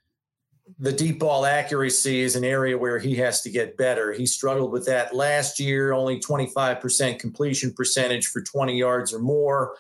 The 0.80 0.92
deep 0.92 1.20
ball 1.20 1.46
accuracy 1.46 2.22
is 2.22 2.36
an 2.36 2.44
area 2.44 2.78
where 2.78 2.98
he 2.98 3.16
has 3.16 3.42
to 3.42 3.52
get 3.52 3.78
better. 3.78 4.12
He 4.12 4.26
struggled 4.26 4.72
with 4.72 4.86
that 4.88 5.16
last 5.16 5.60
year, 5.60 5.94
only 5.94 6.20
25% 6.20 7.20
completion 7.20 7.72
percentage 7.74 8.28
for 8.28 8.42
20 8.42 8.78
yards 8.78 9.14
or 9.14 9.20
more 9.20 9.76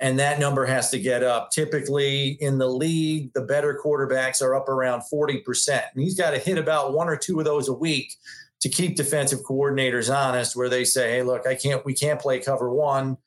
and 0.00 0.18
that 0.18 0.40
number 0.40 0.64
has 0.64 0.90
to 0.90 0.98
get 0.98 1.22
up. 1.22 1.50
Typically 1.50 2.30
in 2.40 2.56
the 2.58 2.66
league, 2.66 3.32
the 3.34 3.42
better 3.42 3.78
quarterbacks 3.82 4.40
are 4.40 4.54
up 4.54 4.68
around 4.68 5.02
40%. 5.12 5.68
And 5.68 6.02
he's 6.02 6.16
got 6.16 6.30
to 6.30 6.38
hit 6.38 6.56
about 6.56 6.94
one 6.94 7.08
or 7.08 7.16
two 7.16 7.38
of 7.38 7.44
those 7.44 7.68
a 7.68 7.74
week 7.74 8.16
to 8.60 8.68
keep 8.70 8.96
defensive 8.96 9.40
coordinators 9.40 10.14
honest, 10.14 10.56
where 10.56 10.70
they 10.70 10.84
say, 10.84 11.12
hey, 11.12 11.22
look, 11.22 11.46
I 11.46 11.54
can't, 11.54 11.84
we 11.84 11.92
can't 11.94 12.20
play 12.20 12.40
cover 12.40 12.72
one. 12.72 13.18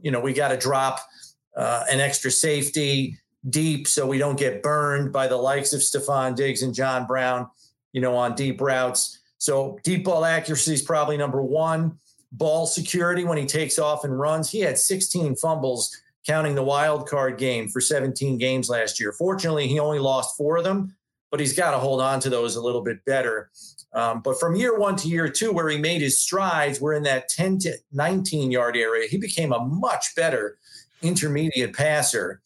You 0.00 0.10
know, 0.10 0.20
we 0.20 0.32
got 0.32 0.48
to 0.48 0.56
drop 0.56 1.00
uh, 1.56 1.84
an 1.90 2.00
extra 2.00 2.30
safety 2.30 3.18
deep 3.48 3.86
so 3.86 4.06
we 4.06 4.18
don't 4.18 4.38
get 4.38 4.62
burned 4.62 5.12
by 5.12 5.26
the 5.26 5.36
likes 5.36 5.72
of 5.72 5.80
Stefon 5.80 6.34
Diggs 6.34 6.62
and 6.62 6.74
John 6.74 7.06
Brown, 7.06 7.48
you 7.92 8.00
know, 8.00 8.16
on 8.16 8.34
deep 8.34 8.60
routes. 8.60 9.18
So 9.38 9.78
deep 9.84 10.04
ball 10.04 10.24
accuracy 10.24 10.74
is 10.74 10.82
probably 10.82 11.16
number 11.16 11.42
one. 11.42 11.98
Ball 12.32 12.66
security 12.66 13.24
when 13.24 13.38
he 13.38 13.46
takes 13.46 13.78
off 13.78 14.04
and 14.04 14.18
runs. 14.18 14.50
He 14.50 14.60
had 14.60 14.78
16 14.78 15.36
fumbles, 15.36 15.94
counting 16.26 16.54
the 16.54 16.62
wild 16.62 17.08
card 17.08 17.38
game 17.38 17.68
for 17.68 17.80
17 17.80 18.38
games 18.38 18.68
last 18.68 18.98
year. 18.98 19.12
Fortunately, 19.12 19.68
he 19.68 19.78
only 19.78 19.98
lost 19.98 20.36
four 20.36 20.56
of 20.56 20.64
them, 20.64 20.96
but 21.30 21.38
he's 21.38 21.56
got 21.56 21.72
to 21.72 21.78
hold 21.78 22.00
on 22.00 22.20
to 22.20 22.30
those 22.30 22.56
a 22.56 22.62
little 22.62 22.82
bit 22.82 23.04
better. 23.04 23.50
Um, 23.92 24.22
but 24.22 24.40
from 24.40 24.56
year 24.56 24.76
one 24.76 24.96
to 24.96 25.08
year 25.08 25.28
two, 25.28 25.52
where 25.52 25.68
he 25.68 25.78
made 25.78 26.00
his 26.00 26.18
strides, 26.18 26.80
we're 26.80 26.94
in 26.94 27.04
that 27.04 27.28
10 27.28 27.58
to 27.60 27.74
19 27.92 28.50
yard 28.50 28.76
area. 28.76 29.08
He 29.08 29.18
became 29.18 29.52
a 29.52 29.60
much 29.60 30.14
better 30.16 30.58
intermediate 31.02 31.74
passer. 31.74 32.40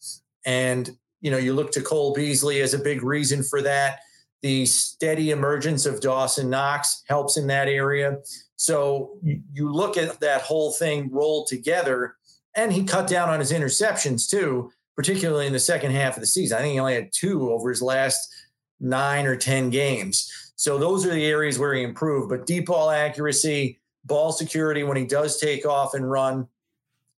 And, 0.45 0.89
you 1.21 1.31
know, 1.31 1.37
you 1.37 1.53
look 1.53 1.71
to 1.73 1.81
Cole 1.81 2.13
Beasley 2.13 2.61
as 2.61 2.73
a 2.73 2.79
big 2.79 3.03
reason 3.03 3.43
for 3.43 3.61
that. 3.61 3.99
The 4.41 4.65
steady 4.65 5.31
emergence 5.31 5.85
of 5.85 5.99
Dawson 5.99 6.49
Knox 6.49 7.03
helps 7.07 7.37
in 7.37 7.47
that 7.47 7.67
area. 7.67 8.17
So 8.55 9.17
you, 9.21 9.71
look 9.71 9.97
at 9.97 10.19
that 10.21 10.41
whole 10.41 10.71
thing 10.71 11.09
rolled 11.11 11.47
together, 11.47 12.15
and 12.55 12.71
he 12.71 12.83
cut 12.83 13.07
down 13.07 13.29
on 13.29 13.39
his 13.39 13.51
interceptions 13.51 14.29
too, 14.29 14.71
particularly 14.95 15.47
in 15.47 15.53
the 15.53 15.59
second 15.59 15.91
half 15.91 16.15
of 16.15 16.21
the 16.21 16.27
season. 16.27 16.57
I 16.57 16.61
think 16.61 16.73
he 16.73 16.79
only 16.79 16.95
had 16.95 17.11
two 17.13 17.51
over 17.51 17.69
his 17.69 17.81
last 17.81 18.33
nine 18.79 19.25
or 19.25 19.35
10 19.35 19.69
games. 19.69 20.51
So 20.55 20.77
those 20.77 21.05
are 21.05 21.13
the 21.13 21.25
areas 21.25 21.57
where 21.57 21.73
he 21.73 21.83
improved. 21.83 22.29
But 22.29 22.45
deep 22.45 22.65
ball 22.65 22.89
accuracy, 22.89 23.79
ball 24.05 24.31
security 24.31 24.83
when 24.83 24.97
he 24.97 25.05
does 25.05 25.39
take 25.39 25.65
off 25.65 25.93
and 25.93 26.09
run, 26.09 26.47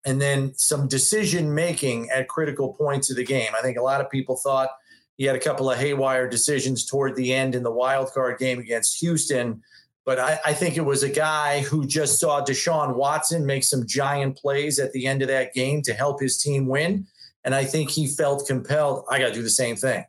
and 0.05 0.21
then 0.21 0.53
some 0.55 0.87
decision 0.87 1.53
making 1.53 2.09
at 2.09 2.27
critical 2.27 2.73
points 2.73 3.09
of 3.09 3.17
the 3.17 3.23
game. 3.23 3.51
I 3.57 3.61
think 3.61 3.77
a 3.77 3.83
lot 3.83 4.01
of 4.01 4.09
people 4.09 4.35
thought 4.35 4.69
he 5.17 5.25
had 5.25 5.35
a 5.35 5.39
couple 5.39 5.69
of 5.69 5.77
haywire 5.77 6.27
decisions 6.27 6.85
toward 6.85 7.15
the 7.15 7.33
end 7.33 7.53
in 7.53 7.63
the 7.63 7.71
wild 7.71 8.11
card 8.11 8.39
game 8.39 8.59
against 8.59 8.99
Houston. 9.01 9.61
But 10.03 10.17
I, 10.17 10.39
I, 10.45 10.53
think 10.53 10.77
it 10.77 10.85
was 10.85 11.03
a 11.03 11.09
guy 11.09 11.61
who 11.61 11.85
just 11.85 12.19
saw 12.19 12.43
Deshaun 12.43 12.95
Watson 12.95 13.45
make 13.45 13.63
some 13.63 13.85
giant 13.85 14.35
plays 14.35 14.79
at 14.79 14.91
the 14.93 15.05
end 15.05 15.21
of 15.21 15.27
that 15.27 15.53
game 15.53 15.83
to 15.83 15.93
help 15.93 16.19
his 16.19 16.41
team 16.41 16.65
win. 16.65 17.05
And 17.43 17.53
I 17.53 17.65
think 17.65 17.91
he 17.91 18.07
felt 18.07 18.47
compelled, 18.47 19.05
I 19.11 19.19
got 19.19 19.27
to 19.27 19.33
do 19.33 19.43
the 19.43 19.49
same 19.51 19.75
thing. 19.75 20.05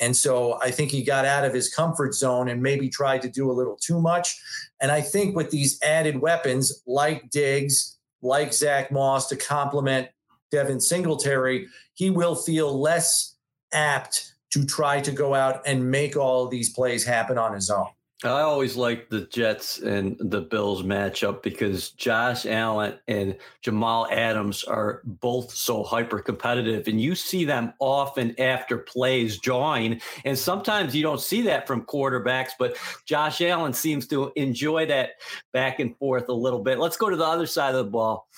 And 0.00 0.16
so 0.16 0.58
I 0.60 0.70
think 0.70 0.90
he 0.90 1.02
got 1.02 1.24
out 1.24 1.44
of 1.44 1.54
his 1.54 1.72
comfort 1.72 2.14
zone 2.14 2.48
and 2.48 2.62
maybe 2.62 2.88
tried 2.88 3.22
to 3.22 3.28
do 3.28 3.50
a 3.50 3.52
little 3.52 3.76
too 3.76 4.00
much. 4.00 4.40
And 4.80 4.90
I 4.90 5.02
think 5.02 5.36
with 5.36 5.50
these 5.50 5.80
added 5.82 6.20
weapons 6.20 6.82
like 6.86 7.30
Diggs, 7.30 7.98
like 8.22 8.52
Zack 8.52 8.90
Moss 8.90 9.28
to 9.28 9.36
complement 9.36 10.08
Devin 10.50 10.80
Singletary, 10.80 11.68
he 11.94 12.10
will 12.10 12.34
feel 12.34 12.80
less 12.80 13.36
apt 13.72 14.34
to 14.50 14.64
try 14.66 15.00
to 15.00 15.12
go 15.12 15.34
out 15.34 15.62
and 15.66 15.90
make 15.90 16.16
all 16.16 16.44
of 16.44 16.50
these 16.50 16.70
plays 16.70 17.04
happen 17.04 17.38
on 17.38 17.54
his 17.54 17.70
own. 17.70 17.86
I 18.22 18.42
always 18.42 18.76
like 18.76 19.08
the 19.08 19.22
Jets 19.22 19.78
and 19.78 20.14
the 20.18 20.42
Bills 20.42 20.82
matchup 20.82 21.42
because 21.42 21.90
Josh 21.92 22.44
Allen 22.44 22.98
and 23.08 23.36
Jamal 23.62 24.06
Adams 24.10 24.62
are 24.62 25.00
both 25.04 25.54
so 25.54 25.82
hyper 25.82 26.18
competitive, 26.18 26.86
and 26.86 27.00
you 27.00 27.14
see 27.14 27.46
them 27.46 27.72
often 27.78 28.38
after 28.38 28.76
plays 28.76 29.38
join. 29.38 30.02
And 30.26 30.38
sometimes 30.38 30.94
you 30.94 31.02
don't 31.02 31.20
see 31.20 31.40
that 31.42 31.66
from 31.66 31.86
quarterbacks, 31.86 32.50
but 32.58 32.76
Josh 33.06 33.40
Allen 33.40 33.72
seems 33.72 34.06
to 34.08 34.32
enjoy 34.36 34.84
that 34.86 35.12
back 35.54 35.80
and 35.80 35.96
forth 35.96 36.28
a 36.28 36.34
little 36.34 36.62
bit. 36.62 36.78
Let's 36.78 36.98
go 36.98 37.08
to 37.08 37.16
the 37.16 37.24
other 37.24 37.46
side 37.46 37.74
of 37.74 37.84
the 37.84 37.90
ball. 37.90 38.28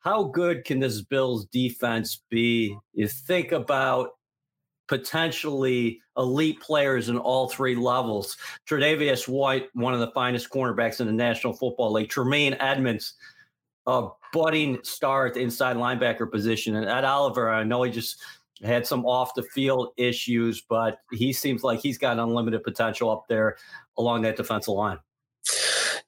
How 0.00 0.22
good 0.22 0.64
can 0.64 0.80
this 0.80 1.02
Bills 1.02 1.44
defense 1.46 2.22
be? 2.30 2.74
You 2.94 3.08
think 3.08 3.52
about 3.52 4.12
potentially 4.88 6.00
elite 6.16 6.60
players 6.60 7.08
in 7.08 7.18
all 7.18 7.48
three 7.48 7.74
levels. 7.74 8.36
Tre'Davious 8.68 9.28
White, 9.28 9.68
one 9.74 9.94
of 9.94 10.00
the 10.00 10.10
finest 10.12 10.50
cornerbacks 10.50 11.00
in 11.00 11.06
the 11.06 11.12
National 11.12 11.52
Football 11.52 11.92
League. 11.92 12.08
Tremaine 12.08 12.54
Edmunds, 12.54 13.14
a 13.86 14.08
budding 14.32 14.78
star 14.82 15.26
at 15.26 15.34
the 15.34 15.40
inside 15.40 15.76
linebacker 15.76 16.30
position. 16.30 16.76
And 16.76 16.86
Ed 16.86 17.04
Oliver, 17.04 17.50
I 17.50 17.64
know 17.64 17.82
he 17.82 17.90
just 17.90 18.16
had 18.62 18.86
some 18.86 19.04
off 19.04 19.34
the 19.34 19.42
field 19.42 19.92
issues, 19.96 20.62
but 20.62 21.00
he 21.12 21.32
seems 21.32 21.62
like 21.62 21.80
he's 21.80 21.98
got 21.98 22.18
unlimited 22.18 22.62
potential 22.62 23.10
up 23.10 23.26
there 23.28 23.56
along 23.98 24.22
that 24.22 24.36
defensive 24.36 24.74
line. 24.74 24.98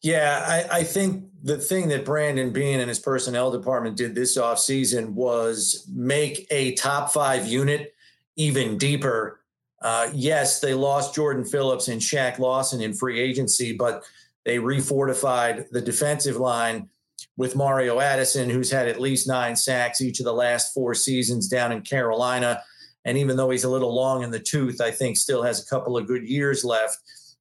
Yeah, 0.00 0.44
I, 0.46 0.78
I, 0.78 0.84
think 0.84 1.24
the 1.42 1.58
thing 1.58 1.88
that 1.88 2.04
Brandon 2.04 2.52
Beane 2.52 2.78
and 2.78 2.88
his 2.88 3.00
personnel 3.00 3.50
department 3.50 3.96
did 3.96 4.14
this 4.14 4.38
offseason 4.38 5.10
was 5.10 5.88
make 5.92 6.46
a 6.52 6.74
top 6.74 7.12
five 7.12 7.48
unit 7.48 7.94
even 8.38 8.78
deeper. 8.78 9.40
Uh, 9.82 10.08
yes, 10.14 10.60
they 10.60 10.72
lost 10.72 11.14
Jordan 11.14 11.44
Phillips 11.44 11.88
and 11.88 12.00
Shaq 12.00 12.38
Lawson 12.38 12.80
in 12.80 12.94
free 12.94 13.20
agency, 13.20 13.74
but 13.74 14.04
they 14.46 14.56
refortified 14.56 15.68
the 15.70 15.82
defensive 15.82 16.36
line 16.36 16.88
with 17.36 17.54
Mario 17.54 18.00
Addison, 18.00 18.48
who's 18.48 18.70
had 18.70 18.88
at 18.88 19.00
least 19.00 19.28
nine 19.28 19.54
sacks 19.54 20.00
each 20.00 20.20
of 20.20 20.24
the 20.24 20.32
last 20.32 20.72
four 20.72 20.94
seasons 20.94 21.48
down 21.48 21.70
in 21.70 21.82
Carolina. 21.82 22.62
And 23.04 23.18
even 23.18 23.36
though 23.36 23.50
he's 23.50 23.64
a 23.64 23.70
little 23.70 23.94
long 23.94 24.22
in 24.22 24.30
the 24.30 24.40
tooth, 24.40 24.80
I 24.80 24.90
think 24.90 25.16
still 25.16 25.42
has 25.42 25.62
a 25.62 25.66
couple 25.66 25.96
of 25.96 26.06
good 26.06 26.26
years 26.28 26.64
left 26.64 26.98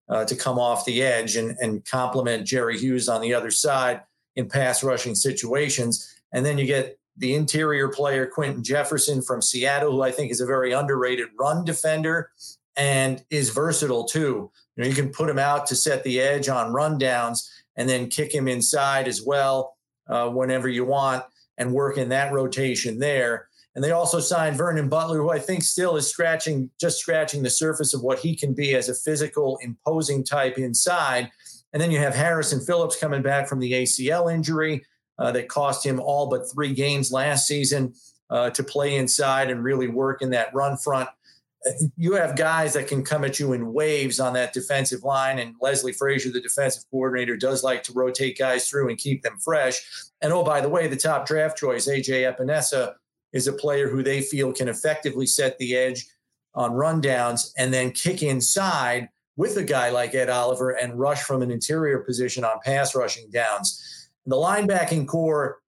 uh, 0.09 0.25
to 0.25 0.35
come 0.35 0.59
off 0.59 0.85
the 0.85 1.01
edge 1.01 1.35
and, 1.35 1.57
and 1.59 1.85
complement 1.85 2.45
Jerry 2.45 2.77
Hughes 2.77 3.09
on 3.09 3.21
the 3.21 3.33
other 3.33 3.51
side 3.51 4.01
in 4.35 4.47
pass 4.47 4.83
rushing 4.83 5.15
situations. 5.15 6.13
And 6.31 6.45
then 6.45 6.57
you 6.57 6.65
get 6.65 6.99
the 7.17 7.33
interior 7.33 7.89
player, 7.89 8.27
Quinton 8.27 8.63
Jefferson 8.63 9.21
from 9.21 9.41
Seattle, 9.41 9.91
who 9.91 10.01
I 10.01 10.11
think 10.11 10.31
is 10.31 10.41
a 10.41 10.45
very 10.45 10.71
underrated 10.71 11.29
run 11.39 11.65
defender 11.65 12.31
and 12.75 13.23
is 13.29 13.49
versatile 13.49 14.05
too. 14.05 14.51
You 14.75 14.83
know, 14.83 14.89
you 14.89 14.95
can 14.95 15.09
put 15.09 15.29
him 15.29 15.39
out 15.39 15.65
to 15.67 15.75
set 15.75 16.03
the 16.03 16.19
edge 16.21 16.47
on 16.47 16.71
rundowns 16.71 17.49
and 17.75 17.89
then 17.89 18.09
kick 18.09 18.33
him 18.33 18.47
inside 18.47 19.07
as 19.07 19.23
well 19.23 19.77
uh, 20.07 20.29
whenever 20.29 20.67
you 20.67 20.85
want 20.85 21.23
and 21.57 21.73
work 21.73 21.97
in 21.97 22.09
that 22.09 22.31
rotation 22.31 22.99
there. 22.99 23.47
And 23.75 23.83
they 23.83 23.91
also 23.91 24.19
signed 24.19 24.55
Vernon 24.55 24.89
Butler, 24.89 25.17
who 25.17 25.29
I 25.29 25.39
think 25.39 25.63
still 25.63 25.97
is 25.97 26.09
scratching, 26.09 26.69
just 26.79 26.99
scratching 26.99 27.43
the 27.43 27.49
surface 27.49 27.93
of 27.93 28.01
what 28.01 28.19
he 28.19 28.35
can 28.35 28.53
be 28.53 28.75
as 28.75 28.89
a 28.89 28.95
physical, 28.95 29.59
imposing 29.61 30.23
type 30.23 30.57
inside. 30.57 31.29
And 31.73 31.81
then 31.81 31.91
you 31.91 31.99
have 31.99 32.15
Harrison 32.15 32.59
Phillips 32.59 32.99
coming 32.99 33.21
back 33.21 33.47
from 33.47 33.59
the 33.59 33.73
ACL 33.73 34.33
injury 34.33 34.83
uh, 35.19 35.31
that 35.31 35.49
cost 35.49 35.85
him 35.85 35.99
all 35.99 36.27
but 36.27 36.51
three 36.51 36.73
games 36.73 37.11
last 37.11 37.47
season 37.47 37.93
uh, 38.29 38.49
to 38.51 38.63
play 38.63 38.95
inside 38.95 39.49
and 39.49 39.63
really 39.63 39.87
work 39.87 40.21
in 40.21 40.29
that 40.31 40.53
run 40.53 40.77
front. 40.77 41.09
Uh, 41.65 41.71
you 41.95 42.13
have 42.13 42.35
guys 42.35 42.73
that 42.73 42.87
can 42.87 43.03
come 43.03 43.23
at 43.23 43.39
you 43.39 43.53
in 43.53 43.73
waves 43.73 44.19
on 44.19 44.33
that 44.33 44.53
defensive 44.53 45.03
line, 45.03 45.39
and 45.39 45.55
Leslie 45.61 45.93
Frazier, 45.93 46.31
the 46.31 46.41
defensive 46.41 46.83
coordinator, 46.91 47.35
does 47.37 47.63
like 47.63 47.83
to 47.83 47.93
rotate 47.93 48.37
guys 48.37 48.69
through 48.69 48.89
and 48.89 48.97
keep 48.97 49.23
them 49.23 49.37
fresh. 49.37 49.81
And 50.21 50.31
oh, 50.33 50.43
by 50.43 50.61
the 50.61 50.69
way, 50.69 50.87
the 50.87 50.95
top 50.95 51.25
draft 51.25 51.57
choice, 51.57 51.87
AJ 51.87 52.31
Epenesa, 52.31 52.93
is 53.33 53.47
a 53.47 53.53
player 53.53 53.89
who 53.89 54.03
they 54.03 54.21
feel 54.21 54.53
can 54.53 54.67
effectively 54.67 55.25
set 55.25 55.57
the 55.57 55.75
edge 55.75 56.05
on 56.55 56.71
rundowns 56.71 57.51
and 57.57 57.73
then 57.73 57.91
kick 57.91 58.23
inside 58.23 59.09
with 59.35 59.57
a 59.57 59.63
guy 59.63 59.89
like 59.91 60.15
Ed 60.15 60.29
Oliver 60.29 60.71
and 60.71 60.99
rush 60.99 61.21
from 61.21 61.41
an 61.41 61.51
interior 61.51 61.99
position 61.99 62.43
on 62.43 62.59
pass 62.65 62.95
rushing 62.95 63.29
downs. 63.29 63.96
The 64.27 64.35
linebacking 64.35 65.07
corps 65.07 65.59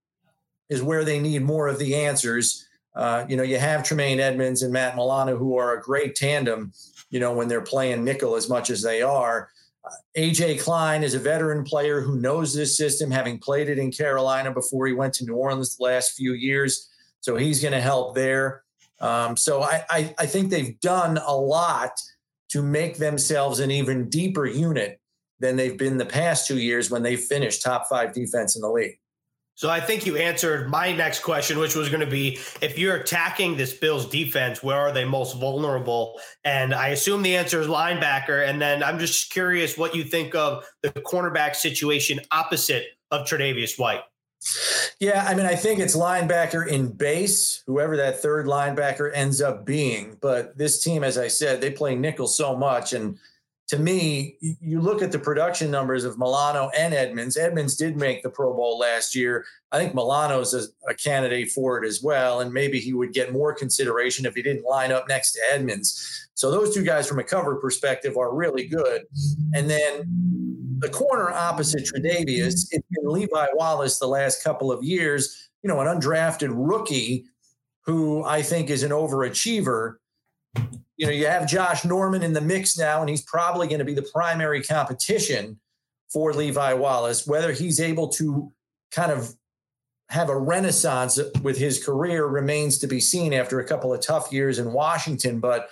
is 0.68 0.82
where 0.82 1.04
they 1.04 1.18
need 1.18 1.42
more 1.42 1.66
of 1.66 1.78
the 1.78 1.96
answers. 1.96 2.66
Uh, 2.94 3.24
you 3.28 3.36
know, 3.36 3.42
you 3.42 3.58
have 3.58 3.82
Tremaine 3.82 4.20
Edmunds 4.20 4.62
and 4.62 4.72
Matt 4.72 4.96
Milano, 4.96 5.36
who 5.36 5.56
are 5.56 5.76
a 5.76 5.82
great 5.82 6.14
tandem, 6.14 6.72
you 7.10 7.18
know, 7.20 7.32
when 7.32 7.48
they're 7.48 7.60
playing 7.60 8.04
nickel 8.04 8.36
as 8.36 8.48
much 8.48 8.70
as 8.70 8.82
they 8.82 9.00
are. 9.00 9.48
Uh, 9.84 9.90
AJ 10.16 10.60
Klein 10.60 11.02
is 11.02 11.14
a 11.14 11.18
veteran 11.18 11.64
player 11.64 12.02
who 12.02 12.20
knows 12.20 12.54
this 12.54 12.76
system, 12.76 13.10
having 13.10 13.38
played 13.38 13.68
it 13.68 13.78
in 13.78 13.90
Carolina 13.90 14.52
before 14.52 14.86
he 14.86 14.92
went 14.92 15.14
to 15.14 15.24
New 15.24 15.34
Orleans 15.34 15.76
the 15.76 15.84
last 15.84 16.12
few 16.12 16.34
years. 16.34 16.88
So 17.20 17.36
he's 17.36 17.62
going 17.62 17.72
to 17.72 17.80
help 17.80 18.14
there. 18.14 18.62
Um, 19.00 19.36
so 19.36 19.62
I, 19.62 19.84
I, 19.88 20.14
I 20.18 20.26
think 20.26 20.50
they've 20.50 20.78
done 20.80 21.18
a 21.26 21.34
lot 21.34 21.92
to 22.50 22.62
make 22.62 22.98
themselves 22.98 23.60
an 23.60 23.70
even 23.70 24.10
deeper 24.10 24.44
unit 24.44 25.00
than 25.40 25.56
they've 25.56 25.78
been 25.78 25.96
the 25.96 26.06
past 26.06 26.46
two 26.46 26.58
years 26.58 26.90
when 26.90 27.02
they 27.02 27.16
finished 27.16 27.62
top 27.62 27.88
five 27.88 28.12
defense 28.12 28.56
in 28.56 28.62
the 28.62 28.70
league. 28.70 28.98
So 29.60 29.68
I 29.68 29.78
think 29.78 30.06
you 30.06 30.16
answered 30.16 30.70
my 30.70 30.90
next 30.90 31.22
question, 31.22 31.58
which 31.58 31.74
was 31.74 31.90
going 31.90 32.00
to 32.00 32.10
be 32.10 32.38
if 32.62 32.78
you're 32.78 32.96
attacking 32.96 33.58
this 33.58 33.74
Bills 33.74 34.06
defense, 34.08 34.62
where 34.62 34.78
are 34.78 34.90
they 34.90 35.04
most 35.04 35.38
vulnerable? 35.38 36.18
And 36.44 36.72
I 36.72 36.88
assume 36.88 37.22
the 37.22 37.36
answer 37.36 37.60
is 37.60 37.66
linebacker. 37.66 38.48
And 38.48 38.62
then 38.62 38.82
I'm 38.82 38.98
just 38.98 39.30
curious 39.30 39.76
what 39.76 39.94
you 39.94 40.02
think 40.02 40.34
of 40.34 40.64
the 40.82 40.90
cornerback 40.92 41.56
situation 41.56 42.20
opposite 42.30 42.86
of 43.10 43.26
Tre'Davious 43.26 43.78
White. 43.78 44.00
Yeah, 44.98 45.26
I 45.28 45.34
mean, 45.34 45.44
I 45.44 45.56
think 45.56 45.80
it's 45.80 45.94
linebacker 45.94 46.66
in 46.66 46.92
base, 46.92 47.62
whoever 47.66 47.98
that 47.98 48.22
third 48.22 48.46
linebacker 48.46 49.10
ends 49.12 49.42
up 49.42 49.66
being. 49.66 50.16
But 50.22 50.56
this 50.56 50.82
team, 50.82 51.04
as 51.04 51.18
I 51.18 51.28
said, 51.28 51.60
they 51.60 51.70
play 51.70 51.94
nickel 51.94 52.26
so 52.26 52.56
much, 52.56 52.94
and 52.94 53.18
to 53.70 53.78
me, 53.78 54.36
you 54.40 54.80
look 54.80 55.00
at 55.00 55.12
the 55.12 55.18
production 55.20 55.70
numbers 55.70 56.02
of 56.02 56.18
Milano 56.18 56.72
and 56.76 56.92
Edmunds. 56.92 57.36
Edmunds 57.36 57.76
did 57.76 57.96
make 57.96 58.20
the 58.20 58.28
Pro 58.28 58.52
Bowl 58.52 58.80
last 58.80 59.14
year. 59.14 59.44
I 59.70 59.78
think 59.78 59.94
Milano's 59.94 60.54
a, 60.54 60.64
a 60.90 60.94
candidate 60.94 61.52
for 61.52 61.80
it 61.80 61.86
as 61.86 62.02
well. 62.02 62.40
And 62.40 62.52
maybe 62.52 62.80
he 62.80 62.94
would 62.94 63.12
get 63.12 63.32
more 63.32 63.54
consideration 63.54 64.26
if 64.26 64.34
he 64.34 64.42
didn't 64.42 64.64
line 64.64 64.90
up 64.90 65.06
next 65.08 65.34
to 65.34 65.40
Edmunds. 65.52 66.28
So 66.34 66.50
those 66.50 66.74
two 66.74 66.82
guys, 66.82 67.06
from 67.06 67.20
a 67.20 67.22
cover 67.22 67.54
perspective, 67.60 68.16
are 68.16 68.34
really 68.34 68.66
good. 68.66 69.02
And 69.54 69.70
then 69.70 70.02
the 70.78 70.88
corner 70.88 71.30
opposite 71.30 71.84
Tre'Davious, 71.84 72.66
it's 72.72 72.88
been 72.90 73.04
Levi 73.04 73.46
Wallace 73.54 74.00
the 74.00 74.08
last 74.08 74.42
couple 74.42 74.72
of 74.72 74.82
years, 74.82 75.48
you 75.62 75.68
know, 75.68 75.78
an 75.80 75.86
undrafted 75.86 76.50
rookie 76.50 77.24
who 77.84 78.24
I 78.24 78.42
think 78.42 78.68
is 78.68 78.82
an 78.82 78.90
overachiever 78.90 79.98
you 81.00 81.06
know, 81.06 81.12
you 81.12 81.26
have 81.28 81.48
Josh 81.48 81.86
Norman 81.86 82.22
in 82.22 82.34
the 82.34 82.42
mix 82.42 82.76
now, 82.76 83.00
and 83.00 83.08
he's 83.08 83.22
probably 83.22 83.66
going 83.66 83.78
to 83.78 83.86
be 83.86 83.94
the 83.94 84.06
primary 84.12 84.62
competition 84.62 85.58
for 86.12 86.34
Levi 86.34 86.74
Wallace. 86.74 87.26
Whether 87.26 87.52
he's 87.52 87.80
able 87.80 88.08
to 88.10 88.52
kind 88.90 89.10
of 89.10 89.34
have 90.10 90.28
a 90.28 90.36
renaissance 90.36 91.18
with 91.40 91.56
his 91.56 91.82
career 91.82 92.26
remains 92.26 92.76
to 92.80 92.86
be 92.86 93.00
seen 93.00 93.32
after 93.32 93.60
a 93.60 93.64
couple 93.66 93.94
of 93.94 94.02
tough 94.02 94.30
years 94.30 94.58
in 94.58 94.74
Washington. 94.74 95.40
But 95.40 95.70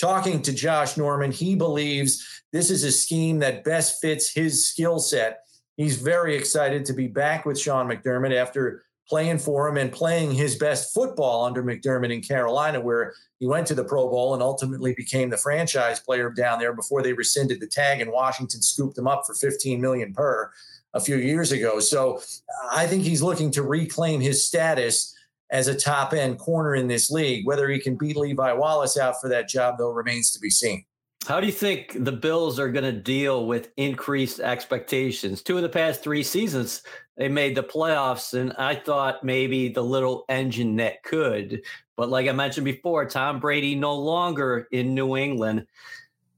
talking 0.00 0.40
to 0.40 0.52
Josh 0.52 0.96
Norman, 0.96 1.30
he 1.30 1.56
believes 1.56 2.26
this 2.50 2.70
is 2.70 2.82
a 2.82 2.90
scheme 2.90 3.38
that 3.40 3.64
best 3.64 4.00
fits 4.00 4.32
his 4.32 4.66
skill 4.66 4.98
set. 4.98 5.40
He's 5.76 6.00
very 6.00 6.34
excited 6.34 6.86
to 6.86 6.94
be 6.94 7.06
back 7.06 7.44
with 7.44 7.60
Sean 7.60 7.86
McDermott 7.86 8.34
after 8.34 8.84
playing 9.10 9.38
for 9.38 9.68
him 9.68 9.76
and 9.76 9.90
playing 9.90 10.30
his 10.30 10.54
best 10.54 10.94
football 10.94 11.44
under 11.44 11.64
McDermott 11.64 12.14
in 12.14 12.22
Carolina, 12.22 12.80
where 12.80 13.12
he 13.40 13.46
went 13.46 13.66
to 13.66 13.74
the 13.74 13.82
Pro 13.82 14.08
Bowl 14.08 14.34
and 14.34 14.42
ultimately 14.42 14.94
became 14.94 15.30
the 15.30 15.36
franchise 15.36 15.98
player 15.98 16.30
down 16.30 16.60
there 16.60 16.72
before 16.72 17.02
they 17.02 17.12
rescinded 17.12 17.60
the 17.60 17.66
tag 17.66 18.00
and 18.00 18.12
Washington 18.12 18.62
scooped 18.62 18.96
him 18.96 19.08
up 19.08 19.24
for 19.26 19.34
15 19.34 19.80
million 19.80 20.14
per 20.14 20.52
a 20.94 21.00
few 21.00 21.16
years 21.16 21.50
ago. 21.50 21.80
So 21.80 22.18
uh, 22.18 22.68
I 22.70 22.86
think 22.86 23.02
he's 23.02 23.20
looking 23.20 23.50
to 23.52 23.64
reclaim 23.64 24.20
his 24.20 24.46
status 24.46 25.12
as 25.50 25.66
a 25.66 25.74
top 25.74 26.12
end 26.12 26.38
corner 26.38 26.76
in 26.76 26.86
this 26.86 27.10
league. 27.10 27.44
Whether 27.48 27.68
he 27.68 27.80
can 27.80 27.96
beat 27.96 28.16
Levi 28.16 28.52
Wallace 28.52 28.96
out 28.96 29.20
for 29.20 29.28
that 29.28 29.48
job, 29.48 29.76
though, 29.78 29.90
remains 29.90 30.30
to 30.32 30.38
be 30.38 30.50
seen. 30.50 30.84
How 31.26 31.38
do 31.38 31.46
you 31.46 31.52
think 31.52 32.04
the 32.04 32.12
Bills 32.12 32.58
are 32.58 32.70
going 32.70 32.84
to 32.84 32.98
deal 32.98 33.46
with 33.46 33.70
increased 33.76 34.40
expectations? 34.40 35.42
Two 35.42 35.56
of 35.56 35.62
the 35.62 35.68
past 35.68 36.02
three 36.02 36.22
seasons, 36.22 36.82
they 37.16 37.28
made 37.28 37.54
the 37.54 37.62
playoffs, 37.62 38.32
and 38.32 38.54
I 38.54 38.74
thought 38.74 39.22
maybe 39.22 39.68
the 39.68 39.82
little 39.82 40.24
engine 40.30 40.76
that 40.76 41.02
could. 41.02 41.62
But 41.96 42.08
like 42.08 42.26
I 42.26 42.32
mentioned 42.32 42.64
before, 42.64 43.04
Tom 43.04 43.38
Brady 43.38 43.74
no 43.74 43.94
longer 43.94 44.66
in 44.72 44.94
New 44.94 45.16
England. 45.16 45.66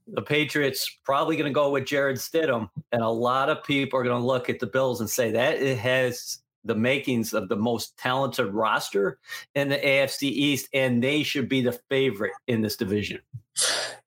The 0.07 0.21
Patriots 0.21 0.99
probably 1.05 1.37
going 1.37 1.49
to 1.49 1.53
go 1.53 1.71
with 1.71 1.85
Jarrett 1.85 2.17
Stidham, 2.17 2.69
and 2.91 3.01
a 3.01 3.09
lot 3.09 3.49
of 3.49 3.63
people 3.63 3.97
are 3.97 4.03
going 4.03 4.19
to 4.19 4.27
look 4.27 4.49
at 4.49 4.59
the 4.59 4.67
Bills 4.67 4.99
and 4.99 5.09
say 5.09 5.31
that 5.31 5.55
it 5.55 5.77
has 5.77 6.42
the 6.63 6.75
makings 6.75 7.33
of 7.33 7.49
the 7.49 7.55
most 7.55 7.97
talented 7.97 8.47
roster 8.53 9.19
in 9.55 9.69
the 9.69 9.77
AFC 9.77 10.23
East, 10.23 10.69
and 10.73 11.03
they 11.03 11.23
should 11.23 11.49
be 11.49 11.61
the 11.61 11.79
favorite 11.89 12.33
in 12.47 12.61
this 12.61 12.75
division. 12.75 13.19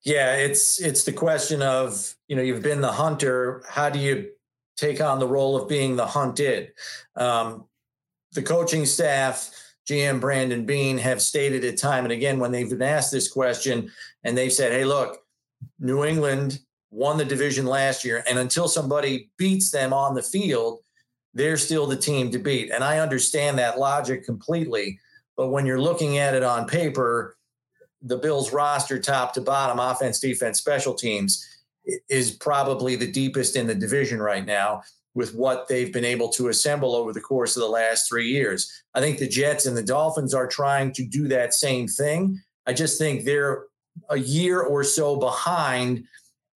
Yeah, 0.03 0.35
it's 0.37 0.81
it's 0.81 1.05
the 1.05 1.13
question 1.13 1.63
of 1.63 2.15
you 2.29 2.37
know 2.37 2.43
you've 2.43 2.63
been 2.63 2.81
the 2.81 2.93
hunter. 2.93 3.63
How 3.69 3.91
do 3.91 3.99
you 3.99 4.31
take 4.77 5.01
on 5.01 5.19
the 5.19 5.27
role 5.27 5.57
of 5.57 5.69
being 5.69 5.97
the 5.97 6.07
hunted? 6.07 6.73
Um, 7.17 7.67
the 8.33 8.43
coaching 8.43 8.87
staff, 8.87 9.51
GM 9.89 10.21
Brandon 10.21 10.65
Beane, 10.65 10.99
have 10.99 11.23
stated 11.23 11.65
it 11.65 11.79
time 11.79 12.05
and 12.05 12.13
again 12.13 12.39
when 12.39 12.53
they've 12.53 12.69
been 12.69 12.83
asked 12.83 13.13
this 13.13 13.31
question, 13.31 13.91
and 14.25 14.37
they've 14.37 14.53
said, 14.53 14.73
"Hey, 14.73 14.85
look, 14.85 15.19
New 15.79 16.05
England 16.05 16.61
won 16.91 17.19
the 17.19 17.25
division 17.25 17.67
last 17.67 18.05
year, 18.05 18.25
and 18.29 18.39
until 18.39 18.69
somebody 18.69 19.31
beats 19.37 19.71
them 19.71 19.93
on 19.93 20.15
the 20.15 20.23
field, 20.23 20.81
they're 21.37 21.57
still 21.57 21.87
the 21.87 21.97
team 21.97 22.31
to 22.33 22.39
beat." 22.39 22.71
And 22.71 22.83
I 22.83 22.99
understand 22.99 23.59
that 23.59 23.79
logic 23.79 24.25
completely, 24.25 24.99
but 25.37 25.49
when 25.49 25.67
you're 25.67 25.81
looking 25.81 26.19
at 26.19 26.35
it 26.35 26.43
on 26.43 26.67
paper 26.67 27.37
the 28.03 28.17
Bills 28.17 28.53
roster, 28.53 28.99
top 28.99 29.35
to 29.35 29.41
bottom, 29.41 29.79
offense, 29.79 30.21
defense, 30.21 30.59
special 30.59 30.95
teams, 30.95 31.45
is 32.09 32.31
probably 32.31 32.97
the 32.97 33.11
deepest 33.11 33.57
in 33.57 33.67
the 33.67 33.75
division 33.75 34.21
right 34.21 34.45
now 34.45 34.83
with 35.15 35.35
what 35.35 35.67
they've 35.67 35.93
been 35.93 36.05
able 36.05 36.29
to 36.29 36.49
assemble 36.49 36.95
over 36.95 37.13
the 37.13 37.21
course 37.21 37.57
of 37.57 37.63
the 37.63 37.69
last 37.69 38.09
three 38.09 38.29
years. 38.29 38.71
I 38.95 39.01
think 39.01 39.19
the 39.19 39.29
Jets 39.29 39.67
and 39.67 39.77
the 39.77 39.83
Dolphins 39.83 40.35
are 40.35 40.47
trying 40.47 40.93
to 40.93 41.05
do 41.05 41.27
that 41.29 41.55
same 41.55 41.89
thing. 41.89 42.41
I 42.67 42.75
just 42.75 42.99
think 42.99 43.25
they're 43.25 43.65
a 44.11 44.19
year 44.19 44.61
or 44.61 44.85
so 44.85 45.17
behind 45.17 46.05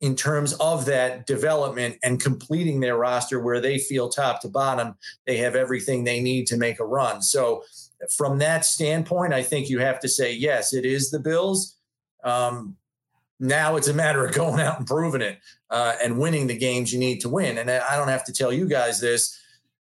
in 0.01 0.17
terms 0.17 0.55
of 0.55 0.87
that 0.87 1.27
development 1.27 1.97
and 2.03 2.21
completing 2.21 2.81
their 2.81 2.97
roster 2.97 3.39
where 3.41 3.61
they 3.61 3.79
feel 3.79 4.09
top 4.09 4.41
to 4.41 4.49
bottom, 4.49 4.95
they 5.27 5.37
have 5.37 5.55
everything 5.55 6.05
they 6.05 6.21
need 6.21 6.47
to 6.47 6.57
make 6.57 6.81
a 6.81 6.85
run. 6.85 7.21
So 7.23 7.63
from 8.17 8.39
that 8.39 8.65
standpoint, 8.65 9.35
I 9.35 9.43
think 9.43 9.69
you 9.69 9.79
have 9.81 10.01
to 10.01 10.09
say, 10.09 10.33
yes, 10.33 10.73
it 10.73 10.87
is 10.87 11.11
the 11.11 11.21
Bills. 11.21 11.77
Um, 12.25 12.77
now 13.39 13.77
it's 13.77 13.89
a 13.89 13.95
matter 13.95 14.25
of 14.25 14.35
going 14.35 14.61
out 14.61 14.79
and 14.79 14.87
proving 14.87 15.21
it 15.21 15.39
uh, 15.69 15.95
and 16.03 16.19
winning 16.19 16.47
the 16.47 16.57
games 16.57 16.93
you 16.93 16.99
need 16.99 17.21
to 17.21 17.29
win. 17.29 17.59
And 17.59 17.71
I 17.71 17.97
don't 17.97 18.09
have 18.09 18.25
to 18.25 18.33
tell 18.33 18.53
you 18.53 18.67
guys 18.67 19.01
this. 19.01 19.37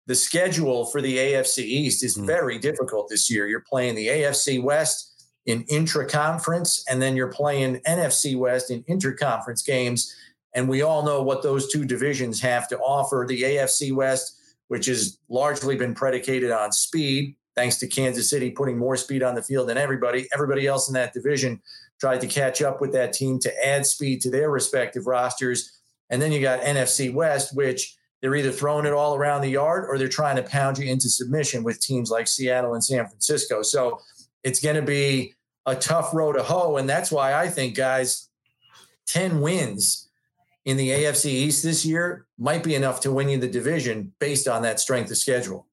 The 0.08 0.16
schedule 0.16 0.86
for 0.88 1.02
the 1.02 1.18
AFC 1.18 1.60
East 1.60 2.04
is 2.04 2.16
hmm. 2.16 2.26
very 2.26 2.58
difficult 2.58 3.10
this 3.10 3.30
year. 3.30 3.48
You're 3.48 3.64
playing 3.70 3.96
the 3.96 4.08
AFC 4.08 4.62
West 4.62 5.09
in 5.46 5.64
intra 5.64 6.06
conference, 6.06 6.84
and 6.90 7.02
then 7.02 7.16
you're 7.16 7.32
playing 7.32 7.78
NFC 7.88 8.38
West 8.38 8.72
in 8.72 8.84
interconference 8.84 9.66
games. 9.66 10.14
And 10.54 10.68
we 10.68 10.82
all 10.82 11.04
know 11.04 11.22
what 11.22 11.44
those 11.44 11.72
two 11.72 11.86
divisions 11.86 12.42
have 12.42 12.68
to 12.70 12.78
offer. 12.80 13.26
The 13.28 13.42
AFC 13.42 13.94
West, 13.94 14.40
which 14.68 14.88
has 14.88 15.18
largely 15.30 15.76
been 15.76 15.94
predicated 15.94 16.52
on 16.52 16.72
speed, 16.72 17.36
thanks 17.56 17.78
to 17.78 17.88
Kansas 17.88 18.30
City 18.30 18.52
putting 18.52 18.78
more 18.78 18.96
speed 18.96 19.24
on 19.24 19.36
the 19.36 19.42
field 19.42 19.70
than 19.70 19.78
everybody. 19.78 20.28
Everybody 20.34 20.68
else 20.68 20.88
in 20.88 20.94
that 20.94 21.14
division 21.14 21.62
tried 22.00 22.22
to 22.22 22.28
catch 22.28 22.62
up 22.62 22.80
with 22.80 22.94
that 22.94 23.14
team 23.14 23.40
to 23.40 23.68
add 23.68 23.86
speed 23.86 24.22
to 24.22 24.30
their 24.30 24.50
respective 24.50 25.08
rosters. 25.08 25.80
And 26.10 26.22
then 26.22 26.32
you 26.32 26.42
got 26.42 26.62
NFC 26.62 27.14
West, 27.14 27.56
which 27.56 27.98
they're 28.22 28.36
either 28.36 28.52
throwing 28.52 28.86
it 28.86 28.94
all 28.94 29.16
around 29.16 29.42
the 29.42 29.50
yard 29.50 29.86
or 29.88 29.98
they're 29.98 30.08
trying 30.08 30.36
to 30.36 30.44
pound 30.44 30.78
you 30.78 30.90
into 30.90 31.10
submission 31.10 31.64
with 31.64 31.82
teams 31.82 32.10
like 32.10 32.28
Seattle 32.28 32.74
and 32.74 32.84
San 32.84 33.06
Francisco. 33.08 33.62
So 33.62 34.00
it's 34.44 34.62
going 34.62 34.76
to 34.76 34.82
be 34.82 35.34
a 35.66 35.76
tough 35.76 36.14
road 36.14 36.34
to 36.34 36.44
hoe. 36.44 36.78
And 36.78 36.90
that's 36.90 37.12
why 37.12 37.34
I 37.34 37.48
think, 37.48 37.76
guys, 37.76 38.30
10 39.08 39.42
wins 39.42 40.10
in 40.66 40.78
the 40.78 40.90
AFC 40.90 41.26
East 41.26 41.64
this 41.64 41.86
year 41.86 42.28
might 42.38 42.64
be 42.64 42.76
enough 42.76 43.00
to 43.02 43.12
win 43.12 43.30
you 43.30 43.38
the 43.38 43.48
division 43.48 44.14
based 44.20 44.48
on 44.48 44.62
that 44.64 44.80
strength 44.80 45.12
of 45.12 45.18
schedule. 45.18 45.68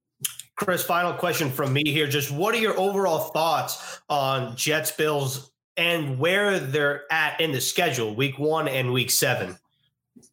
Chris, 0.57 0.83
final 0.83 1.13
question 1.13 1.51
from 1.51 1.73
me 1.73 1.83
here. 1.85 2.07
Just 2.07 2.31
what 2.31 2.55
are 2.55 2.59
your 2.59 2.79
overall 2.79 3.31
thoughts 3.31 4.01
on 4.09 4.57
Jets 4.57 4.91
Bills 4.91 5.51
and 5.77 6.19
where 6.19 6.59
they're 6.59 7.03
at 7.13 7.39
in 7.41 7.53
the 7.53 7.61
schedule, 7.61 8.17
week 8.17 8.39
one 8.39 8.67
and 8.67 8.91
week 8.91 9.11
seven? 9.11 9.59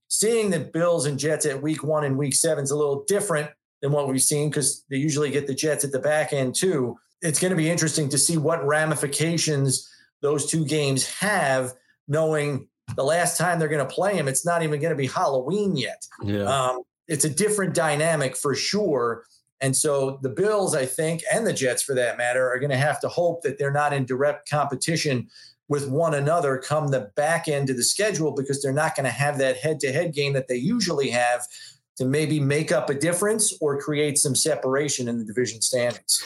Seeing 0.07 0.49
the 0.49 0.59
Bills 0.59 1.07
and 1.07 1.19
Jets 1.19 1.45
at 1.45 1.61
week 1.61 1.83
one 1.83 2.05
and 2.05 2.17
week 2.17 2.35
seven 2.35 2.63
is 2.63 2.71
a 2.71 2.77
little 2.77 3.03
different 3.05 3.49
than 3.81 3.91
what 3.91 4.07
we've 4.07 4.21
seen 4.21 4.49
because 4.49 4.85
they 4.89 4.95
usually 4.95 5.29
get 5.29 5.45
the 5.45 5.53
Jets 5.53 5.83
at 5.83 5.91
the 5.91 5.99
back 5.99 6.31
end 6.31 6.55
too. 6.55 6.97
It's 7.23 7.39
going 7.39 7.51
to 7.51 7.57
be 7.57 7.69
interesting 7.69 8.09
to 8.09 8.17
see 8.17 8.37
what 8.37 8.65
ramifications 8.65 9.89
those 10.21 10.45
two 10.45 10.65
games 10.65 11.07
have, 11.19 11.73
knowing 12.07 12.67
the 12.95 13.03
last 13.03 13.37
time 13.37 13.59
they're 13.59 13.69
going 13.69 13.85
to 13.85 13.93
play 13.93 14.15
them, 14.15 14.27
it's 14.27 14.45
not 14.45 14.61
even 14.61 14.79
going 14.81 14.91
to 14.91 14.97
be 14.97 15.07
Halloween 15.07 15.75
yet. 15.75 16.05
Yeah. 16.21 16.43
Um, 16.43 16.83
it's 17.07 17.25
a 17.25 17.29
different 17.29 17.73
dynamic 17.73 18.35
for 18.35 18.53
sure. 18.53 19.23
And 19.61 19.75
so 19.75 20.19
the 20.21 20.29
Bills, 20.29 20.75
I 20.75 20.85
think, 20.85 21.21
and 21.31 21.47
the 21.47 21.53
Jets 21.53 21.81
for 21.81 21.95
that 21.95 22.17
matter, 22.17 22.49
are 22.49 22.59
going 22.59 22.69
to 22.71 22.77
have 22.77 22.99
to 23.01 23.07
hope 23.07 23.41
that 23.43 23.57
they're 23.57 23.71
not 23.71 23.93
in 23.93 24.05
direct 24.05 24.49
competition 24.49 25.29
with 25.69 25.87
one 25.89 26.13
another 26.13 26.57
come 26.57 26.89
the 26.89 27.11
back 27.15 27.47
end 27.47 27.69
of 27.69 27.77
the 27.77 27.83
schedule 27.83 28.33
because 28.33 28.61
they're 28.61 28.73
not 28.73 28.95
going 28.95 29.05
to 29.05 29.11
have 29.11 29.37
that 29.37 29.57
head 29.57 29.79
to 29.79 29.93
head 29.93 30.13
game 30.13 30.33
that 30.33 30.49
they 30.49 30.57
usually 30.57 31.09
have 31.09 31.47
to 31.95 32.05
maybe 32.05 32.39
make 32.39 32.71
up 32.71 32.89
a 32.89 32.93
difference 32.93 33.57
or 33.61 33.79
create 33.79 34.17
some 34.17 34.35
separation 34.35 35.07
in 35.07 35.19
the 35.19 35.25
division 35.25 35.61
standings. 35.61 36.25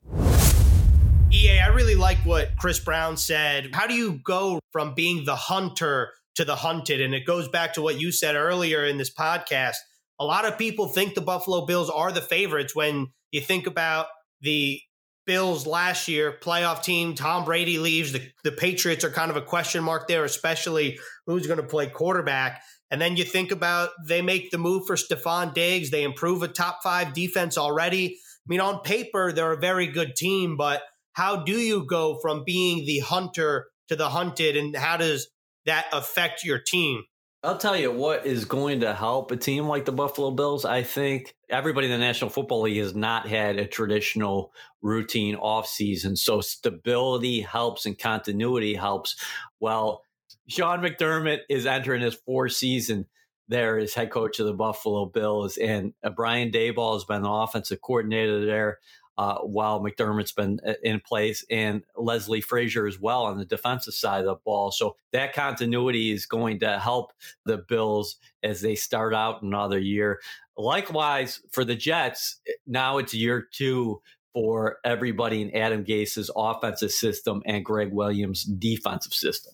EA, 1.38 1.60
I 1.60 1.67
really 1.67 1.93
like 1.93 2.17
what 2.26 2.56
Chris 2.58 2.80
Brown 2.80 3.15
said. 3.15 3.69
How 3.76 3.86
do 3.86 3.93
you 3.93 4.19
go 4.23 4.60
from 4.71 4.95
being 4.95 5.23
the 5.23 5.36
hunter 5.36 6.12
to 6.34 6.43
the 6.43 6.56
hunted? 6.56 7.00
And 7.00 7.13
it 7.13 7.28
goes 7.28 7.47
back 7.47 7.76
to 7.76 7.82
what 7.84 8.00
you 8.00 8.12
said 8.12 8.36
earlier 8.36 8.84
in 8.84 8.97
this 8.97 9.13
podcast. 9.13 9.76
A 10.19 10.26
lot 10.26 10.45
of 10.45 10.58
people 10.58 10.88
think 10.88 11.13
the 11.13 11.21
Buffalo 11.21 11.67
Bills 11.67 11.91
are 11.91 12.12
the 12.12 12.23
favorites 12.23 12.76
when 12.76 13.10
you 13.32 13.39
think 13.39 13.67
about 13.67 14.08
the 14.41 14.82
Bills 15.28 15.67
last 15.67 16.08
year, 16.08 16.36
playoff 16.41 16.82
team, 16.82 17.13
Tom 17.13 17.45
Brady 17.45 17.78
leaves. 17.78 18.13
The, 18.13 18.32
the 18.43 18.52
Patriots 18.52 19.04
are 19.04 19.12
kind 19.12 19.30
of 19.30 19.38
a 19.38 19.41
question 19.41 19.84
mark 19.84 20.08
there, 20.08 20.23
especially 20.23 20.97
who's 21.28 21.45
going 21.45 21.62
to 21.62 21.67
play 21.67 21.86
quarterback. 21.86 22.63
And 22.89 23.00
then 23.00 23.15
you 23.15 23.23
think 23.23 23.52
about 23.52 23.89
they 24.08 24.23
make 24.23 24.50
the 24.50 24.58
move 24.58 24.88
for 24.88 24.95
Stefon 24.95 25.54
Diggs. 25.54 25.91
They 25.91 26.04
improve 26.04 26.41
a 26.41 26.47
top 26.47 26.80
five 26.82 27.13
defense 27.13 27.60
already. 27.60 28.15
I 28.15 28.47
mean, 28.47 28.62
on 28.62 28.80
paper, 28.80 29.32
they're 29.32 29.52
a 29.52 29.60
very 29.60 29.86
good 29.86 30.15
team, 30.15 30.58
but 30.58 30.82
how 31.17 31.36
do 31.36 31.53
you 31.60 31.84
go 31.84 32.19
from 32.21 32.43
being 32.45 32.86
the 32.86 32.99
hunter 32.99 33.65
to 33.88 33.95
the 33.95 34.08
hunted? 34.08 34.56
And 34.56 34.75
how 34.75 34.97
does 34.97 35.30
that 35.65 35.88
affect 35.91 36.43
your 36.43 36.60
team? 36.60 37.06
I'll 37.41 37.58
tell 37.58 37.75
you 37.75 37.91
what 37.91 38.27
is 38.27 38.45
going 38.45 38.82
to 38.82 38.93
help 38.93 39.32
a 39.32 39.36
team 39.36 39.65
like 39.65 39.86
the 39.86 39.91
Buffalo 39.91 40.30
Bills. 40.30 40.63
I 40.63 40.84
think 40.84 41.34
everybody 41.49 41.88
in 41.88 41.91
the 41.91 41.97
National 41.97 42.30
Football 42.30 42.62
League 42.62 42.77
has 42.77 42.93
not 42.93 43.27
had 43.27 43.58
a 43.58 43.65
traditional 43.65 44.53
routine 44.84 45.36
offseason. 45.36 46.19
So 46.19 46.39
stability 46.39 47.41
helps 47.41 47.88
and 47.88 47.97
continuity 47.97 48.75
helps. 48.75 49.15
Well, 49.60 50.03
Sean 50.47 50.82
McDermott 50.82 51.39
is 51.49 51.65
entering 51.65 52.03
his 52.03 52.13
fourth 52.13 52.51
season 52.51 53.08
there 53.47 53.80
as 53.80 53.95
head 53.95 54.12
coach 54.12 54.39
of 54.39 54.45
the 54.45 54.53
Buffalo 54.53 55.06
Bills, 55.08 55.58
and 55.58 55.93
uh, 56.03 56.10
Brian 56.10 56.51
Daboll 56.51 56.93
has 56.93 57.06
been 57.06 57.23
the 57.23 57.30
offensive 57.30 57.82
coordinator 57.82 58.45
there. 58.45 58.77
Uh, 59.17 59.39
while 59.39 59.80
McDermott's 59.80 60.32
been 60.32 60.60
uh, 60.65 60.73
in 60.84 60.99
place 60.99 61.43
and 61.49 61.82
Leslie 61.95 62.39
Frazier 62.39 62.86
as 62.86 62.99
well 62.99 63.23
on 63.23 63.39
the 63.39 63.45
defensive 63.45 63.95
side 63.95 64.19
of 64.19 64.25
the 64.27 64.36
ball. 64.45 64.69
So 64.71 64.95
that 65.12 65.34
continuity 65.34 66.12
is 66.12 66.27
going 66.27 66.60
to 66.60 66.77
help 66.77 67.13
the 67.43 67.58
Bills 67.58 68.17
as 68.43 68.62
they 68.62 68.75
start 68.75 69.15
out 69.15 69.41
another 69.41 69.80
year. 69.80 70.21
Likewise, 70.56 71.41
for 71.51 71.65
the 71.65 71.75
Jets, 71.75 72.39
now 72.67 72.99
it's 72.99 73.13
year 73.13 73.47
two 73.51 74.01
for 74.34 74.77
everybody 74.84 75.41
in 75.41 75.56
Adam 75.56 75.84
Gase's 75.84 76.30
offensive 76.36 76.91
system 76.91 77.41
and 77.45 77.65
Gregg 77.65 77.91
Williams' 77.91 78.43
defensive 78.43 79.15
system. 79.15 79.53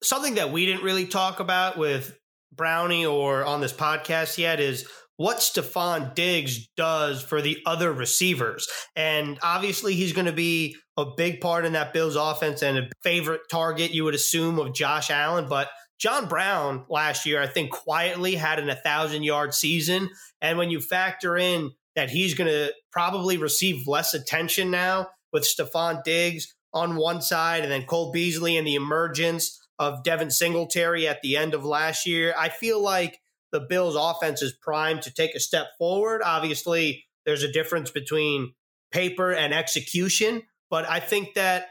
Something 0.00 0.34
that 0.34 0.52
we 0.52 0.64
didn't 0.64 0.84
really 0.84 1.06
talk 1.06 1.40
about 1.40 1.76
with 1.76 2.16
Brownie 2.54 3.04
or 3.04 3.44
on 3.44 3.60
this 3.60 3.72
podcast 3.72 4.38
yet 4.38 4.60
is 4.60 4.88
what 5.16 5.38
Stefon 5.38 6.14
Diggs 6.14 6.68
does 6.76 7.22
for 7.22 7.40
the 7.40 7.58
other 7.64 7.92
receivers. 7.92 8.68
And 8.94 9.38
obviously, 9.42 9.94
he's 9.94 10.12
going 10.12 10.26
to 10.26 10.32
be 10.32 10.76
a 10.96 11.06
big 11.16 11.40
part 11.40 11.64
in 11.64 11.72
that 11.72 11.92
Bills 11.92 12.16
offense 12.16 12.62
and 12.62 12.78
a 12.78 12.88
favorite 13.02 13.42
target, 13.50 13.92
you 13.92 14.04
would 14.04 14.14
assume, 14.14 14.58
of 14.58 14.74
Josh 14.74 15.10
Allen. 15.10 15.46
But 15.48 15.68
John 15.98 16.26
Brown 16.26 16.84
last 16.88 17.26
year, 17.26 17.40
I 17.40 17.46
think, 17.46 17.70
quietly 17.70 18.34
had 18.34 18.58
an 18.58 18.68
1,000 18.68 19.22
yard 19.22 19.54
season. 19.54 20.10
And 20.40 20.58
when 20.58 20.70
you 20.70 20.80
factor 20.80 21.36
in 21.36 21.72
that 21.94 22.10
he's 22.10 22.34
going 22.34 22.50
to 22.50 22.72
probably 22.92 23.38
receive 23.38 23.88
less 23.88 24.14
attention 24.14 24.70
now 24.70 25.08
with 25.32 25.44
Stefon 25.44 26.04
Diggs 26.04 26.54
on 26.72 26.96
one 26.96 27.22
side 27.22 27.62
and 27.62 27.72
then 27.72 27.84
Cole 27.84 28.12
Beasley 28.12 28.56
and 28.56 28.66
the 28.66 28.74
emergence 28.74 29.58
of 29.78 30.04
Devin 30.04 30.30
Singletary 30.30 31.08
at 31.08 31.22
the 31.22 31.36
end 31.36 31.54
of 31.54 31.64
last 31.64 32.06
year, 32.06 32.34
I 32.38 32.50
feel 32.50 32.80
like 32.82 33.18
the 33.56 33.66
Bills' 33.66 33.96
offense 33.96 34.42
is 34.42 34.52
primed 34.52 35.00
to 35.02 35.14
take 35.14 35.34
a 35.34 35.40
step 35.40 35.68
forward. 35.78 36.20
Obviously, 36.22 37.06
there's 37.24 37.42
a 37.42 37.50
difference 37.50 37.90
between 37.90 38.52
paper 38.92 39.32
and 39.32 39.54
execution, 39.54 40.42
but 40.68 40.86
I 40.86 41.00
think 41.00 41.32
that 41.36 41.68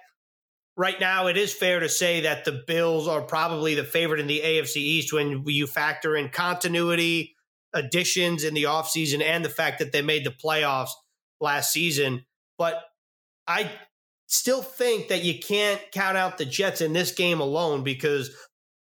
right 0.76 1.00
now 1.00 1.28
it 1.28 1.38
is 1.38 1.54
fair 1.54 1.80
to 1.80 1.88
say 1.88 2.22
that 2.22 2.44
the 2.44 2.64
Bills 2.66 3.08
are 3.08 3.22
probably 3.22 3.76
the 3.76 3.84
favorite 3.84 4.20
in 4.20 4.26
the 4.26 4.42
AFC 4.44 4.78
East 4.78 5.14
when 5.14 5.44
you 5.46 5.68
factor 5.68 6.16
in 6.16 6.30
continuity, 6.30 7.36
additions 7.72 8.44
in 8.44 8.56
the 8.56 8.64
offseason, 8.64 9.22
and 9.22 9.46
the 9.46 9.50
fact 9.50 9.78
that 9.78 9.92
they 9.92 10.02
made 10.02 10.26
the 10.26 10.32
playoffs 10.32 10.90
last 11.40 11.72
season. 11.72 12.26
But 12.58 12.82
I 13.48 13.70
still 14.26 14.64
think 14.64 15.10
that 15.10 15.24
you 15.24 15.38
can't 15.38 15.80
count 15.92 16.18
out 16.18 16.40
the 16.40 16.46
Jets 16.46 16.82
in 16.82 16.94
this 16.94 17.12
game 17.12 17.40
alone 17.40 17.84
because 17.84 18.36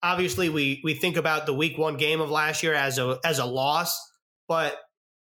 obviously 0.06 0.50
we 0.50 0.80
we 0.84 0.94
think 0.94 1.18
about 1.18 1.48
the 1.48 1.54
week 1.54 1.78
one 1.78 1.98
game 1.98 2.22
of 2.22 2.30
last 2.30 2.62
year 2.62 2.76
as 2.76 3.00
a 3.00 3.20
as 3.26 3.39
a 3.39 3.46
loss, 3.46 4.00
but 4.48 4.78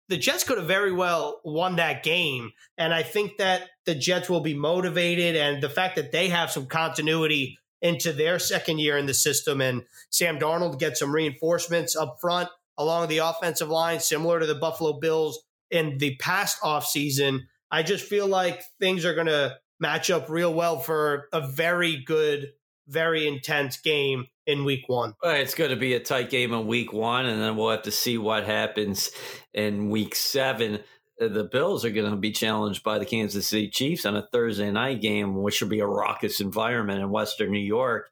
the 0.08 0.18
Jets 0.18 0.44
could 0.44 0.58
have 0.58 0.68
very 0.68 0.92
well 0.92 1.42
won 1.44 1.76
that 1.76 2.02
game. 2.02 2.52
And 2.78 2.94
I 2.94 3.04
think 3.04 3.38
that 3.38 3.68
the 3.86 3.94
Jets 3.94 4.30
will 4.30 4.40
be 4.40 4.56
motivated 4.56 5.36
and 5.36 5.62
the 5.62 5.70
fact 5.70 5.98
that 5.98 6.12
they 6.12 6.30
have 6.30 6.50
some 6.50 6.66
continuity 6.66 7.60
into 7.82 8.12
their 8.12 8.40
second 8.40 8.80
year 8.80 8.98
in 8.98 9.06
the 9.06 9.14
system 9.14 9.62
and 9.62 9.84
Sam 10.10 10.40
Darnold 10.40 10.80
gets 10.80 11.00
some 11.00 11.14
reinforcements 11.14 11.96
up 11.96 12.18
front 12.20 12.50
along 12.78 13.10
the 13.10 13.20
offensive 13.20 13.70
line, 13.70 14.00
similar 14.00 14.40
to 14.40 14.46
the 14.46 14.56
Buffalo 14.56 15.00
Bills 15.00 15.40
in 15.70 15.98
the 15.98 16.16
past 16.16 16.60
offseason. 16.62 17.42
I 17.70 17.84
just 17.84 18.06
feel 18.06 18.28
like 18.28 18.64
things 18.80 19.06
are 19.06 19.14
going 19.14 19.28
to 19.28 19.58
match 19.80 20.10
up 20.10 20.30
real 20.30 20.54
well 20.54 20.80
for 20.80 21.28
a 21.32 21.46
very 21.46 22.04
good, 22.04 22.48
very 22.88 23.28
intense 23.28 23.78
game 23.78 24.26
in 24.50 24.66
week 24.66 24.90
one. 24.90 25.14
Well, 25.22 25.36
it's 25.36 25.54
going 25.54 25.70
to 25.70 25.76
be 25.76 25.94
a 25.94 26.00
tight 26.00 26.30
game 26.30 26.54
in 26.54 26.66
week 26.68 26.92
one, 26.92 27.28
and 27.28 27.42
then 27.42 27.56
we'll 27.56 27.70
have 27.70 27.84
to 27.84 27.92
see 27.92 28.18
what 28.18 28.46
happens 28.46 29.12
in 29.54 29.90
week 29.90 30.16
seven. 30.16 30.80
Uh, 31.22 31.28
the 31.28 31.44
Bills 31.44 31.86
are 31.86 31.92
going 31.92 32.10
to 32.10 32.18
be 32.18 32.32
challenged 32.32 32.84
by 32.84 32.98
the 32.98 33.06
Kansas 33.06 33.48
City 33.48 33.70
Chiefs 33.70 34.06
on 34.06 34.16
a 34.16 34.28
Thursday 34.32 34.72
night 34.72 35.02
game, 35.02 35.36
which 35.42 35.62
will 35.62 35.70
be 35.70 35.80
a 35.80 35.88
raucous 35.88 36.42
environment 36.42 37.00
in 37.00 37.12
Western 37.12 37.52
New 37.52 37.60
York. 37.60 38.12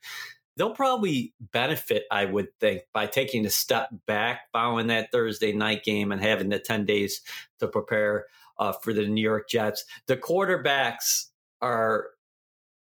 They'll 0.56 0.76
probably 0.76 1.34
benefit, 1.40 2.06
I 2.12 2.26
would 2.26 2.48
think, 2.60 2.82
by 2.94 3.08
taking 3.08 3.46
a 3.46 3.50
step 3.50 3.90
back 4.06 4.42
following 4.54 4.88
that 4.88 5.12
Thursday 5.12 5.54
night 5.54 5.84
game 5.84 6.12
and 6.12 6.22
having 6.22 6.50
the 6.50 6.60
10 6.60 6.86
days 6.86 7.22
to 7.60 7.68
prepare 7.68 8.26
uh, 8.60 8.72
for 8.72 8.94
the 8.94 9.08
New 9.08 9.22
York 9.22 9.50
Jets. 9.50 9.86
The 10.08 10.18
quarterbacks 10.18 11.28
are 11.62 12.08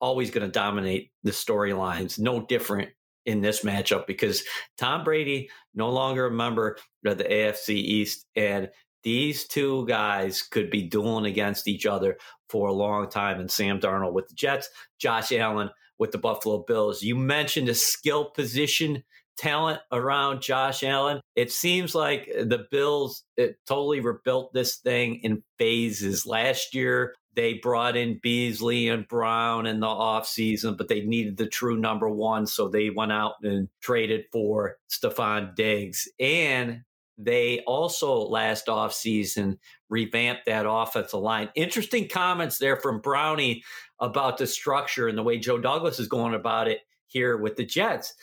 always 0.01 0.31
going 0.31 0.47
to 0.47 0.53
dominate 0.53 1.11
the 1.25 1.33
storylines. 1.33 2.19
No 2.19 2.45
different 2.47 2.91
in 3.27 3.41
this 3.41 3.63
matchup 3.63 4.07
because 4.07 4.43
Tom 4.77 5.05
Brady 5.05 5.51
no 5.75 5.91
longer 5.91 6.27
a 6.27 6.31
member 6.31 6.77
of 7.05 7.19
the 7.19 7.25
AFC 7.25 7.71
East, 7.71 8.27
and 8.37 8.69
these 9.03 9.47
two 9.47 9.87
guys 9.87 10.43
could 10.43 10.71
be 10.71 10.83
dueling 10.83 11.27
against 11.27 11.69
each 11.69 11.87
other 11.87 12.17
for 12.49 12.69
a 12.69 12.73
long 12.73 13.09
time. 13.09 13.41
And 13.41 13.51
Sam 13.51 13.81
Darnold 13.81 14.13
with 14.15 14.29
the 14.29 14.35
Jets, 14.35 14.69
Josh 14.99 15.31
Allen 15.33 15.71
with 15.99 16.11
the 16.11 16.19
Buffalo 16.19 16.65
Bills. 16.67 17.03
You 17.03 17.15
mentioned 17.17 17.69
a 17.69 17.75
skill 17.75 18.31
position 18.31 19.03
talent 19.37 19.81
around 19.93 20.43
Josh 20.43 20.83
Allen. 20.83 21.21
It 21.37 21.51
seems 21.53 21.95
like 21.95 22.27
the 22.27 22.67
Bills 22.71 23.25
it 23.37 23.57
totally 23.67 24.01
rebuilt 24.01 24.53
this 24.53 24.77
thing 24.77 25.17
in 25.23 25.43
phases. 25.59 26.27
Last 26.27 26.75
year, 26.75 27.15
they 27.35 27.55
brought 27.55 27.97
in 27.97 28.21
Beasley 28.23 28.89
and 28.89 29.07
Brown 29.09 29.67
in 29.67 29.81
the 29.81 29.87
offseason, 29.87 30.77
but 30.77 30.89
they 30.89 31.03
needed 31.03 31.37
the 31.37 31.49
true 31.49 31.77
number 31.77 32.09
one. 32.09 32.47
So 32.47 32.69
they 32.69 32.91
went 32.91 33.13
out 33.13 33.35
and 33.43 33.69
traded 33.81 34.27
for 34.33 34.79
Stefon 34.89 35.55
Diggs. 35.55 36.09
And 36.19 36.83
they 37.17 37.61
also 37.67 38.15
last 38.15 38.67
offseason 38.67 39.59
revamped 39.89 40.47
that 40.47 40.67
offensive 40.69 41.21
line. 41.21 41.49
Interesting 41.55 42.09
comments 42.09 42.59
there 42.59 42.77
from 42.77 43.01
Brownie 43.01 43.63
about 44.01 44.39
the 44.39 44.47
structure 44.47 45.09
and 45.09 45.17
the 45.17 45.23
way 45.23 45.39
Joe 45.39 45.59
Douglas 45.59 45.99
is 46.01 46.09
going 46.09 46.35
about 46.35 46.69
it 46.69 46.81
here 47.07 47.37
with 47.37 47.57
the 47.57 47.65
Jets 47.65 48.15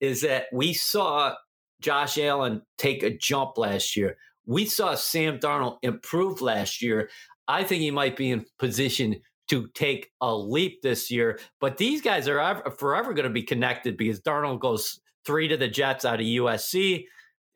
is 0.00 0.22
that 0.22 0.46
we 0.52 0.72
saw 0.72 1.34
Josh 1.80 2.18
Allen 2.18 2.62
take 2.78 3.02
a 3.02 3.16
jump 3.16 3.58
last 3.58 3.96
year. 3.96 4.16
We 4.46 4.64
saw 4.64 4.94
Sam 4.94 5.38
Darnold 5.38 5.78
improve 5.82 6.40
last 6.40 6.80
year. 6.80 7.10
I 7.48 7.64
think 7.64 7.80
he 7.80 7.90
might 7.90 8.16
be 8.16 8.30
in 8.30 8.44
position 8.58 9.20
to 9.48 9.68
take 9.74 10.10
a 10.20 10.34
leap 10.34 10.82
this 10.82 11.10
year. 11.10 11.38
But 11.60 11.78
these 11.78 12.02
guys 12.02 12.28
are 12.28 12.62
forever 12.78 13.14
going 13.14 13.24
to 13.24 13.32
be 13.32 13.42
connected 13.42 13.96
because 13.96 14.20
Darnold 14.20 14.60
goes 14.60 15.00
three 15.24 15.48
to 15.48 15.56
the 15.56 15.68
Jets 15.68 16.04
out 16.04 16.20
of 16.20 16.26
USC. 16.26 17.04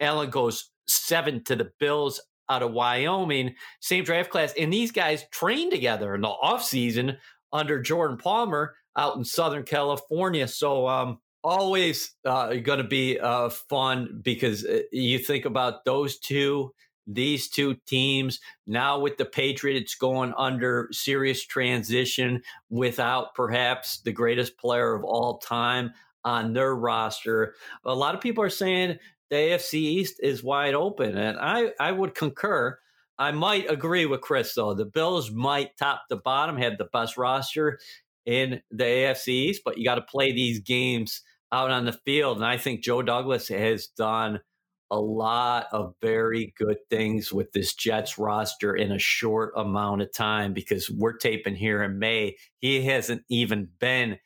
Allen 0.00 0.30
goes 0.30 0.70
seven 0.88 1.44
to 1.44 1.54
the 1.54 1.70
Bills 1.78 2.20
out 2.48 2.62
of 2.62 2.72
Wyoming. 2.72 3.54
Same 3.80 4.04
draft 4.04 4.30
class. 4.30 4.52
And 4.58 4.72
these 4.72 4.90
guys 4.90 5.26
train 5.30 5.70
together 5.70 6.14
in 6.14 6.22
the 6.22 6.32
offseason 6.42 7.18
under 7.52 7.80
Jordan 7.80 8.16
Palmer 8.16 8.74
out 8.96 9.16
in 9.16 9.24
Southern 9.24 9.62
California. 9.62 10.48
So 10.48 10.88
um, 10.88 11.18
always 11.44 12.14
uh, 12.24 12.54
going 12.54 12.78
to 12.78 12.88
be 12.88 13.18
uh, 13.18 13.50
fun 13.50 14.20
because 14.22 14.64
uh, 14.64 14.80
you 14.90 15.18
think 15.18 15.44
about 15.44 15.84
those 15.84 16.18
two 16.18 16.72
these 17.14 17.48
two 17.48 17.76
teams 17.86 18.40
now 18.66 18.98
with 18.98 19.16
the 19.16 19.24
Patriots 19.24 19.94
going 19.94 20.32
under 20.36 20.88
serious 20.92 21.44
transition 21.44 22.42
without 22.70 23.34
perhaps 23.34 24.00
the 24.00 24.12
greatest 24.12 24.58
player 24.58 24.94
of 24.94 25.04
all 25.04 25.38
time 25.38 25.92
on 26.24 26.52
their 26.52 26.74
roster. 26.74 27.54
A 27.84 27.94
lot 27.94 28.14
of 28.14 28.20
people 28.20 28.44
are 28.44 28.50
saying 28.50 28.98
the 29.30 29.36
AFC 29.36 29.74
East 29.74 30.20
is 30.22 30.44
wide 30.44 30.74
open, 30.74 31.16
and 31.16 31.38
I, 31.38 31.72
I 31.80 31.92
would 31.92 32.14
concur. 32.14 32.78
I 33.18 33.32
might 33.32 33.70
agree 33.70 34.06
with 34.06 34.20
Chris, 34.20 34.54
though. 34.54 34.74
The 34.74 34.84
Bills 34.84 35.30
might 35.30 35.76
top 35.76 36.02
the 36.08 36.16
bottom, 36.16 36.56
have 36.56 36.78
the 36.78 36.88
best 36.92 37.16
roster 37.16 37.78
in 38.26 38.62
the 38.70 38.84
AFC 38.84 39.28
East, 39.28 39.62
but 39.64 39.78
you 39.78 39.84
got 39.84 39.96
to 39.96 40.02
play 40.02 40.32
these 40.32 40.60
games 40.60 41.22
out 41.50 41.70
on 41.70 41.84
the 41.84 41.92
field. 41.92 42.38
And 42.38 42.46
I 42.46 42.56
think 42.56 42.82
Joe 42.82 43.02
Douglas 43.02 43.48
has 43.48 43.86
done– 43.86 44.40
a 44.92 45.00
lot 45.00 45.68
of 45.72 45.94
very 46.02 46.52
good 46.58 46.76
things 46.90 47.32
with 47.32 47.50
this 47.52 47.74
Jets 47.74 48.18
roster 48.18 48.76
in 48.76 48.92
a 48.92 48.98
short 48.98 49.54
amount 49.56 50.02
of 50.02 50.12
time 50.12 50.52
because 50.52 50.90
we're 50.90 51.16
taping 51.16 51.56
here 51.56 51.82
in 51.82 51.98
May. 51.98 52.36
He 52.58 52.82
hasn't 52.82 53.22
even 53.30 53.70
been 53.80 54.18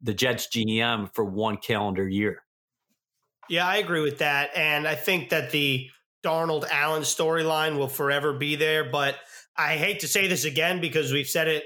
the 0.00 0.14
Jets 0.14 0.46
GM 0.46 1.12
for 1.12 1.24
one 1.24 1.56
calendar 1.56 2.08
year. 2.08 2.44
Yeah, 3.48 3.66
I 3.66 3.78
agree 3.78 4.02
with 4.02 4.18
that. 4.18 4.50
And 4.56 4.86
I 4.86 4.94
think 4.94 5.30
that 5.30 5.50
the 5.50 5.90
Darnold 6.24 6.64
Allen 6.70 7.02
storyline 7.02 7.76
will 7.76 7.88
forever 7.88 8.32
be 8.32 8.54
there. 8.54 8.88
But 8.88 9.16
I 9.56 9.76
hate 9.76 10.00
to 10.00 10.08
say 10.08 10.28
this 10.28 10.44
again 10.44 10.80
because 10.80 11.12
we've 11.12 11.26
said 11.26 11.48
it 11.48 11.64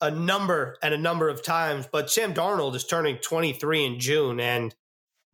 a 0.00 0.10
number 0.10 0.76
and 0.82 0.92
a 0.92 0.98
number 0.98 1.28
of 1.28 1.44
times, 1.44 1.88
but 1.90 2.10
Sam 2.10 2.34
Darnold 2.34 2.74
is 2.74 2.84
turning 2.84 3.18
23 3.18 3.86
in 3.86 4.00
June. 4.00 4.40
And 4.40 4.74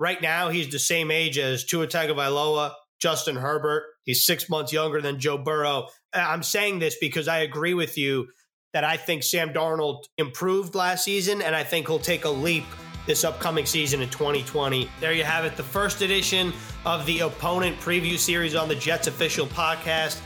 Right 0.03 0.21
now, 0.21 0.49
he's 0.49 0.69
the 0.69 0.81
same 0.81 1.13
age 1.13 1.39
as 1.39 1.63
Tua 1.63 1.87
Tagovailoa, 1.87 2.73
Justin 3.01 3.37
Herbert. 3.37 3.85
He's 4.03 4.27
six 4.27 4.51
months 4.51 4.73
younger 4.73 5.01
than 5.01 5.21
Joe 5.21 5.39
Burrow. 5.39 5.87
I'm 6.13 6.43
saying 6.43 6.81
this 6.81 6.97
because 7.01 7.29
I 7.29 7.39
agree 7.39 7.75
with 7.75 7.97
you 7.97 8.27
that 8.73 8.83
I 8.83 8.97
think 8.97 9.23
Sam 9.23 9.51
Darnold 9.51 10.07
improved 10.19 10.75
last 10.75 11.05
season, 11.05 11.41
and 11.41 11.55
I 11.55 11.63
think 11.63 11.87
he'll 11.87 12.01
take 12.01 12.25
a 12.25 12.29
leap 12.29 12.65
this 13.07 13.23
upcoming 13.23 13.65
season 13.65 14.03
in 14.03 14.09
2020. 14.09 14.91
There 14.99 15.13
you 15.13 15.23
have 15.23 15.45
it, 15.45 15.57
the 15.57 15.63
first 15.63 16.03
edition 16.03 16.53
of 16.85 17.07
the 17.07 17.21
opponent 17.21 17.79
preview 17.79 18.19
series 18.19 18.57
on 18.57 18.67
the 18.67 18.75
Jets 18.75 19.07
official 19.07 19.47
podcast. 19.47 20.21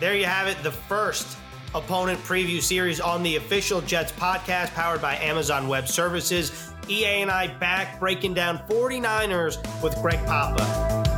There 0.00 0.14
you 0.14 0.26
have 0.26 0.48
it, 0.48 0.62
the 0.62 0.72
first 0.72 1.38
opponent 1.74 2.20
preview 2.20 2.60
series 2.60 3.00
on 3.00 3.22
the 3.22 3.36
official 3.36 3.80
Jets 3.80 4.12
podcast 4.12 4.74
powered 4.74 5.00
by 5.00 5.16
Amazon 5.16 5.66
Web 5.66 5.88
Services. 5.88 6.73
EA 6.88 7.22
and 7.22 7.30
I 7.30 7.46
back 7.46 7.98
breaking 7.98 8.34
down 8.34 8.58
49ers 8.68 9.58
with 9.82 9.94
Greg 10.02 10.24
Papa. 10.26 11.13